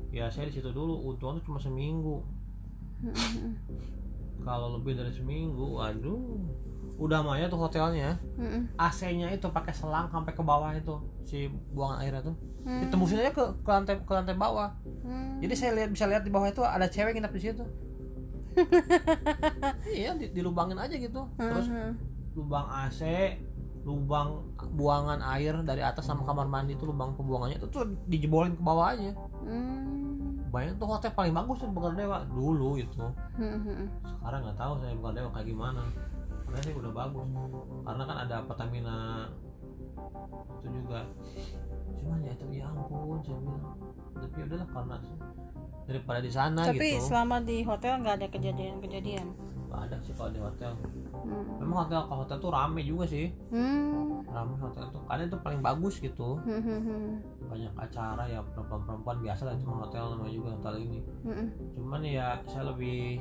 ya 0.09 0.25
saya 0.33 0.49
di 0.49 0.53
situ 0.57 0.69
dulu 0.73 1.13
untung 1.13 1.37
tuh 1.37 1.53
cuma 1.53 1.59
seminggu 1.61 2.25
hmm. 3.05 3.53
kalau 4.47 4.81
lebih 4.81 4.97
dari 4.97 5.13
seminggu 5.13 5.77
waduh 5.77 6.41
udah 6.97 7.25
maya 7.25 7.49
tuh 7.49 7.57
hotelnya 7.57 8.17
hmm. 8.37 8.77
AC-nya 8.77 9.29
itu 9.33 9.49
pakai 9.49 9.73
selang 9.73 10.09
sampai 10.09 10.33
ke 10.33 10.43
bawah 10.45 10.73
itu 10.73 10.93
si 11.25 11.49
buangan 11.73 12.05
airnya 12.05 12.21
tuh 12.33 12.35
hmm. 12.65 12.81
ditembusin 12.85 13.21
aja 13.21 13.33
ke, 13.33 13.43
ke 13.61 13.69
lantai 13.69 13.95
ke 14.01 14.13
lantai 14.13 14.35
bawah 14.37 14.73
hmm. 15.05 15.41
jadi 15.41 15.53
saya 15.53 15.71
lihat 15.77 15.89
bisa 15.93 16.05
lihat 16.05 16.21
di 16.25 16.29
bawah 16.33 16.49
itu 16.49 16.61
ada 16.61 16.85
cewek 16.85 17.17
nginep 17.17 17.33
di 17.33 17.41
situ 17.41 17.65
iya 19.99 20.15
dilubangin 20.15 20.79
aja 20.79 20.95
gitu. 20.95 21.27
Terus 21.37 21.67
lubang 22.33 22.67
AC 22.69 23.01
lubang 23.83 24.55
buangan 24.79 25.19
air 25.35 25.59
dari 25.67 25.83
atas 25.83 26.07
sama 26.07 26.23
kamar 26.23 26.47
mandi 26.47 26.79
itu 26.79 26.87
lubang 26.87 27.19
pembuangannya 27.19 27.59
itu 27.59 27.67
tuh 27.67 27.83
dijebolin 28.07 28.55
ke 28.55 28.63
bawah 28.63 28.95
aja. 28.95 29.11
Hmm. 29.43 30.39
banyak 30.53 30.77
tuh 30.77 30.85
hotel 30.85 31.09
paling 31.17 31.33
bagus 31.33 31.65
tuh 31.65 31.73
Dewa 31.97 32.29
dulu 32.29 32.77
itu 32.77 33.01
hmm. 33.41 33.89
sekarang 34.05 34.45
nggak 34.45 34.53
tahu 34.53 34.73
saya 34.79 34.93
Dewa 34.93 35.29
kayak 35.33 35.47
gimana. 35.49 35.83
Karena 36.45 36.59
sih 36.61 36.73
udah 36.77 36.91
bagus. 36.93 37.27
Karena 37.83 38.03
kan 38.05 38.17
ada 38.29 38.37
Pertamina 38.45 38.97
itu 40.63 40.67
juga 40.83 40.99
cuman 41.99 42.19
ya 42.23 42.31
itu 42.35 42.45
ya 42.51 42.65
ampun 42.71 43.19
saya 43.23 43.39
bilang 43.39 43.63
tapi 44.13 44.35
ya 44.39 44.45
udahlah 44.47 44.69
karena 44.71 44.97
daripada 45.83 46.19
di 46.23 46.31
sana 46.31 46.61
tapi 46.71 46.89
gitu. 46.95 47.05
selama 47.11 47.43
di 47.43 47.57
hotel 47.67 47.93
nggak 47.99 48.15
ada 48.23 48.27
kejadian-kejadian 48.31 49.27
nggak 49.67 49.81
ada 49.89 49.97
sih 50.05 50.13
kalau 50.13 50.31
di 50.31 50.39
hotel 50.39 50.71
hmm. 50.77 51.59
memang 51.59 51.77
hotel 51.87 51.99
kalau 52.05 52.19
hotel 52.23 52.37
tuh 52.39 52.51
rame 52.53 52.81
juga 52.85 53.05
sih 53.09 53.33
hmm. 53.51 54.29
rame 54.29 54.55
hotel 54.61 54.85
tuh 54.93 55.01
karena 55.09 55.23
itu 55.27 55.37
paling 55.41 55.61
bagus 55.65 55.95
gitu 55.99 56.39
hmm. 56.45 56.61
hmm, 56.61 56.81
hmm. 56.85 57.09
banyak 57.49 57.73
acara 57.75 58.23
ya 58.29 58.39
perempuan-perempuan 58.53 59.17
biasa 59.19 59.41
lah 59.49 59.55
cuma 59.59 59.83
hotel 59.83 60.03
namanya 60.13 60.33
juga 60.33 60.49
hotel 60.61 60.75
ini 60.87 60.99
hmm. 61.25 61.47
cuman 61.75 62.01
ya 62.05 62.27
saya 62.47 62.69
lebih 62.71 63.19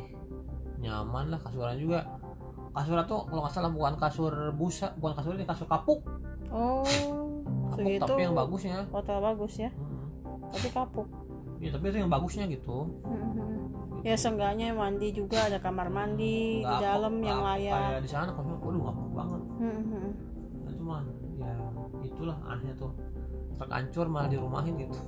nyaman 0.83 1.33
lah 1.33 1.41
kasuran 1.41 1.79
juga 1.79 2.05
kasur 2.73 2.97
tuh 3.05 3.21
kalau 3.29 3.41
nggak 3.45 3.55
salah 3.55 3.73
bukan 3.73 3.95
kasur 4.01 4.33
busa 4.57 4.93
bukan 4.97 5.13
kasur 5.17 5.33
ini 5.37 5.45
kasur 5.45 5.69
kapuk 5.69 6.01
oh 6.53 6.85
kapuk 7.73 7.81
segitu. 7.81 8.05
tapi 8.05 8.23
yang 8.23 8.37
bagusnya 8.37 8.79
hotel 8.93 9.19
bagus 9.19 9.55
ya. 9.57 9.71
Hmm. 9.73 10.07
tapi 10.53 10.69
kapuk 10.69 11.09
ya 11.59 11.71
tapi 11.73 11.85
itu 11.89 11.99
yang 12.05 12.13
bagusnya 12.13 12.45
gitu. 12.47 12.87
Hmm 13.03 13.43
ya 14.03 14.19
seenggaknya 14.19 14.75
mandi 14.75 15.15
juga 15.15 15.47
ada 15.47 15.63
kamar 15.63 15.87
mandi 15.87 16.59
di 16.59 16.77
dalam 16.83 17.23
yang 17.23 17.39
layak 17.39 17.71
kayak 17.71 18.03
di 18.03 18.11
sana 18.11 18.35
kan 18.35 18.45
waduh 18.59 18.83
ngapuk 18.83 19.11
banget. 19.15 19.43
Hmm. 19.63 20.11
nah, 20.67 20.73
cuman 20.75 21.05
ya 21.39 21.55
itulah 22.03 22.37
anehnya 22.51 22.75
tuh. 22.75 22.93
Terkancur 23.63 24.11
malah 24.11 24.27
dirumahin 24.27 24.75
gitu. 24.75 24.99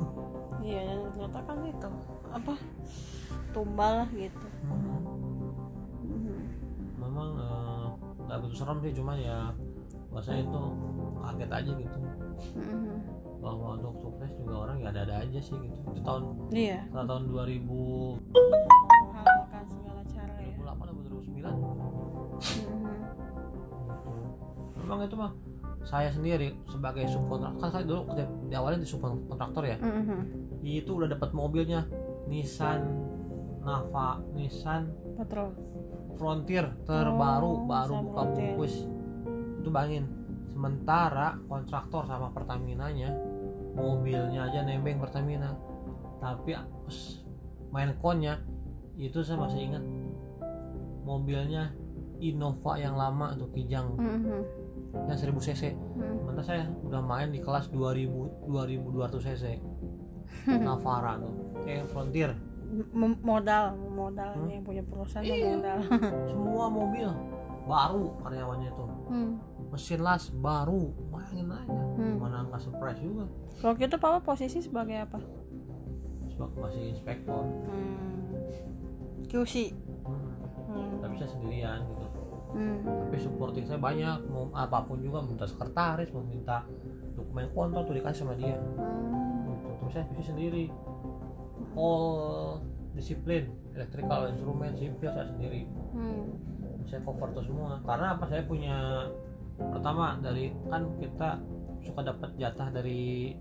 Iya 0.63 0.81
dan 0.87 0.99
ternyata 1.11 1.39
kan 1.43 1.59
itu 1.67 1.89
apa 2.31 2.55
tumbal 3.51 4.07
gitu. 4.15 4.47
Hmm. 4.63 5.03
Hmm. 6.07 6.43
memang 7.03 7.29
eh, 7.35 7.87
nggak 8.31 8.39
uh, 8.39 8.41
begitu 8.47 8.57
serem 8.63 8.79
sih 8.79 8.95
cuman 8.95 9.17
ya 9.19 9.51
bahasa 10.15 10.39
itu 10.39 10.63
kaget 11.33 11.51
aja 11.51 11.73
gitu. 11.79 11.99
Hmm. 12.59 13.01
bahwa 13.45 13.77
untuk 13.77 13.93
sukses 14.01 14.33
juga 14.41 14.65
orang 14.65 14.81
ya 14.81 14.89
ada-ada 14.89 15.21
aja 15.21 15.37
sih 15.37 15.53
gitu. 15.53 15.77
Itu 15.93 16.01
tahun 16.01 16.49
iya. 16.57 16.81
Tahun 16.89 17.29
2000 17.29 18.25
memang 24.95 25.11
itu 25.11 25.17
mah 25.19 25.33
saya 25.85 26.09
sendiri 26.13 26.55
sebagai 26.71 27.05
subkontraktor 27.11 27.61
kan 27.61 27.71
saya 27.75 27.85
dulu 27.85 28.03
di 28.49 28.55
awalnya 28.55 28.85
di 28.85 28.89
subkontraktor 28.89 29.65
ya. 29.67 29.77
Mm-hmm. 29.81 30.21
itu 30.65 30.91
udah 30.97 31.09
dapat 31.13 31.35
mobilnya 31.37 31.85
Nissan 32.31 32.89
Nava 33.65 34.23
Nissan 34.33 34.89
Patrol. 35.19 35.53
Frontier 36.15 36.71
terbaru 36.87 37.53
oh, 37.53 37.67
baru 37.67 37.95
buka 38.07 38.23
bungkus. 38.33 38.87
Itu 39.61 39.69
bangin 39.75 40.07
sementara 40.55 41.35
kontraktor 41.51 42.07
sama 42.07 42.31
Pertamina 42.31 42.87
nya 42.95 43.11
mobilnya 43.75 44.47
aja 44.47 44.63
nembeng 44.63 45.03
Pertamina 45.03 45.51
tapi 46.23 46.55
main 47.75 47.91
konnya 47.99 48.39
itu 48.95 49.19
saya 49.27 49.43
masih 49.43 49.67
ingat 49.67 49.83
mobilnya 51.03 51.75
Innova 52.23 52.79
yang 52.79 52.95
lama 52.95 53.35
tuh 53.35 53.51
Kijang 53.51 53.99
mm-hmm. 53.99 54.41
yang 55.11 55.19
1000 55.19 55.35
cc 55.51 55.63
mm-hmm. 55.75 56.39
saya 56.47 56.71
udah 56.87 57.03
main 57.03 57.35
di 57.35 57.43
kelas 57.43 57.75
2000 57.75 58.47
2200 58.47 59.27
cc 59.27 59.45
Navara 60.65 61.19
tuh 61.19 61.35
kayak 61.67 61.91
Frontier 61.91 62.31
M 62.75 63.19
modal 63.23 63.75
modal 63.91 64.35
hmm? 64.35 64.51
yang 64.51 64.63
punya 64.67 64.83
perusahaan 64.83 65.23
iya. 65.23 65.55
modal 65.55 65.79
semua 66.31 66.67
mobil 66.71 67.09
baru 67.65 68.05
karyawannya 68.23 68.69
itu 68.71 68.85
hmm. 69.11 69.33
Mesin 69.75 70.07
las 70.07 70.31
baru 70.31 70.95
bayangin 71.11 71.51
aja 71.51 71.67
hmm. 71.99 72.15
mana 72.23 72.47
nggak 72.47 72.63
surprise 72.63 73.03
juga 73.03 73.27
waktu 73.67 73.91
itu 73.91 73.97
papa 73.99 74.23
posisi 74.23 74.63
sebagai 74.63 75.03
apa 75.03 75.19
masih 76.39 76.95
inspektor 76.95 77.43
hmm. 77.43 79.27
QC 79.27 79.75
hmm. 80.07 80.31
Hmm. 80.71 81.03
tapi 81.03 81.15
saya 81.19 81.31
sendirian 81.35 81.83
gitu 81.91 82.07
hmm. 82.55 82.79
tapi 82.87 83.17
supporting 83.19 83.67
saya 83.67 83.83
banyak 83.83 84.19
mau 84.31 84.47
apa 84.55 84.87
pun 84.87 85.03
juga 85.03 85.27
minta 85.27 85.43
sekretaris 85.43 86.15
mau 86.15 86.23
minta 86.23 86.63
dokumen 87.19 87.51
kontrak 87.51 87.83
tuh 87.91 87.99
dikasih 87.99 88.23
sama 88.23 88.35
dia 88.39 88.55
hmm. 88.55 89.51
gitu. 89.51 89.69
terus 89.83 89.93
saya 89.99 90.05
bisa 90.15 90.23
sendiri 90.31 90.71
all 91.75 92.63
disiplin 92.95 93.51
electrical 93.75 94.31
instrumen 94.31 94.71
sipil 94.79 95.11
saya 95.11 95.27
sendiri 95.35 95.67
hmm. 95.67 96.23
saya 96.87 97.03
cover 97.03 97.35
tuh 97.35 97.43
semua 97.43 97.83
karena 97.83 98.15
apa 98.15 98.25
saya 98.31 98.47
punya 98.47 99.11
pertama 99.59 100.19
dari 100.19 100.51
kan 100.67 100.83
kita 100.99 101.39
suka 101.85 102.01
dapat 102.03 102.31
jatah 102.41 102.69
dari 102.73 103.35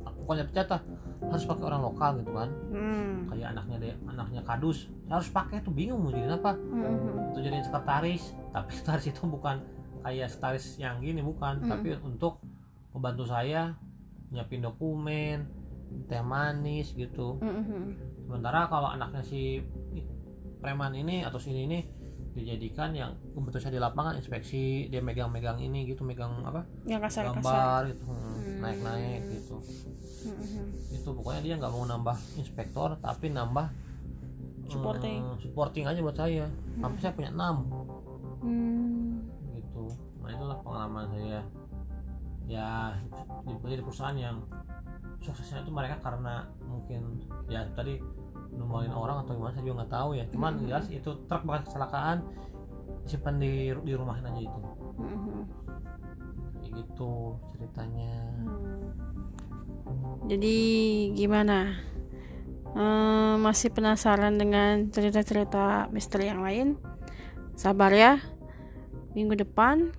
pokoknya 0.00 0.46
dapat 0.46 0.54
jatah 0.56 0.80
harus 1.20 1.44
pakai 1.44 1.64
orang 1.68 1.82
lokal 1.84 2.10
gitu 2.22 2.32
kan 2.32 2.50
hmm. 2.72 3.28
kayak 3.28 3.48
anaknya 3.52 3.76
deh 3.76 3.94
anaknya 4.08 4.40
kadus 4.46 4.88
harus 5.10 5.28
pakai 5.28 5.60
tuh 5.60 5.74
bingung 5.74 6.00
mau 6.00 6.12
jadi 6.12 6.32
apa 6.32 6.56
hmm. 6.56 7.34
untuk 7.34 7.42
jadi 7.44 7.60
sekretaris 7.60 8.32
tapi 8.54 8.70
sekretaris 8.76 9.06
itu 9.12 9.22
bukan 9.28 9.56
kayak 10.00 10.28
sekretaris 10.32 10.66
yang 10.80 10.96
gini 11.04 11.20
bukan 11.20 11.60
hmm. 11.60 11.68
tapi 11.68 11.88
untuk 12.00 12.40
membantu 12.96 13.28
saya 13.28 13.76
nyiapin 14.30 14.64
dokumen 14.64 15.44
teh 16.06 16.22
manis 16.22 16.94
gitu 16.94 17.36
hmm. 17.42 18.24
sementara 18.24 18.70
kalau 18.70 18.88
anaknya 18.94 19.26
si 19.26 19.60
preman 20.62 20.94
ini 20.94 21.26
atau 21.26 21.40
sini 21.40 21.66
ini 21.66 21.78
dijadikan 22.40 22.90
yang 22.96 23.12
kebetulan 23.36 23.72
di 23.72 23.80
lapangan 23.80 24.14
inspeksi 24.16 24.88
dia 24.88 25.04
megang-megang 25.04 25.60
ini 25.60 25.84
gitu 25.86 26.02
megang 26.02 26.40
apa 26.42 26.64
yang 26.88 27.00
kasar, 27.04 27.30
gambar 27.30 27.42
kasar. 27.44 27.80
gitu 27.92 28.02
hmm. 28.08 28.58
naik-naik 28.64 29.22
gitu 29.28 29.56
hmm. 29.60 30.96
itu 30.96 31.08
pokoknya 31.12 31.40
dia 31.44 31.54
nggak 31.60 31.72
mau 31.72 31.84
nambah 31.84 32.16
inspektor 32.40 32.96
tapi 32.98 33.30
nambah 33.30 33.68
supporting 34.70 35.20
hmm, 35.20 35.38
supporting 35.42 35.84
aja 35.84 36.00
buat 36.00 36.16
saya 36.16 36.46
hmm. 36.46 36.80
sampai 36.80 36.98
saya 37.02 37.12
punya 37.12 37.30
enam 37.34 37.56
hmm. 38.40 39.10
gitu 39.54 39.84
nah 40.24 40.30
itulah 40.32 40.58
pengalaman 40.64 41.04
saya 41.12 41.40
ya 42.50 42.98
di, 43.46 43.54
di 43.54 43.84
perusahaan 43.84 44.18
yang 44.18 44.42
suksesnya 45.20 45.62
itu 45.62 45.70
mereka 45.70 46.00
karena 46.00 46.48
mungkin 46.64 47.20
ya 47.46 47.62
tadi 47.76 48.00
numpangin 48.60 48.92
orang 48.92 49.24
atau 49.24 49.32
gimana 49.40 49.52
saya 49.56 49.64
juga 49.64 49.76
nggak 49.80 49.92
tahu 49.96 50.10
ya. 50.14 50.24
Cuman 50.28 50.50
mm 50.52 50.58
-hmm. 50.60 50.68
jelas 50.68 50.86
itu 50.92 51.10
truk 51.24 51.42
bekas 51.48 51.62
kecelakaan 51.66 52.18
simpan 53.08 53.34
di 53.40 53.72
di 53.72 53.92
rumahin 53.96 54.28
aja 54.28 54.40
itu. 54.44 54.60
Mm 55.00 55.08
-hmm. 55.08 55.40
kayak 56.60 56.72
gitu 56.84 57.12
ceritanya. 57.56 58.14
Jadi 60.28 60.56
gimana? 61.16 61.74
Ehm, 62.76 63.42
masih 63.42 63.74
penasaran 63.74 64.38
dengan 64.38 64.86
cerita-cerita 64.94 65.90
misteri 65.90 66.30
yang 66.30 66.44
lain? 66.44 66.78
Sabar 67.58 67.90
ya 67.90 68.22
minggu 69.10 69.34
depan 69.34 69.90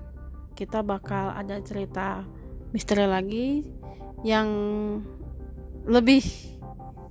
kita 0.56 0.80
bakal 0.86 1.36
ada 1.36 1.60
cerita 1.60 2.24
misteri 2.72 3.04
lagi 3.04 3.48
yang 4.24 4.48
lebih 5.84 6.24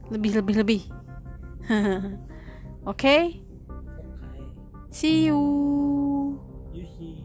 lebih 0.09 0.41
lebih 0.41 0.55
lebih 0.65 0.83
okay? 1.71 2.17
okay? 2.87 3.41
See 4.91 5.27
you. 5.27 6.41
You 6.73 6.87
see. 6.99 7.25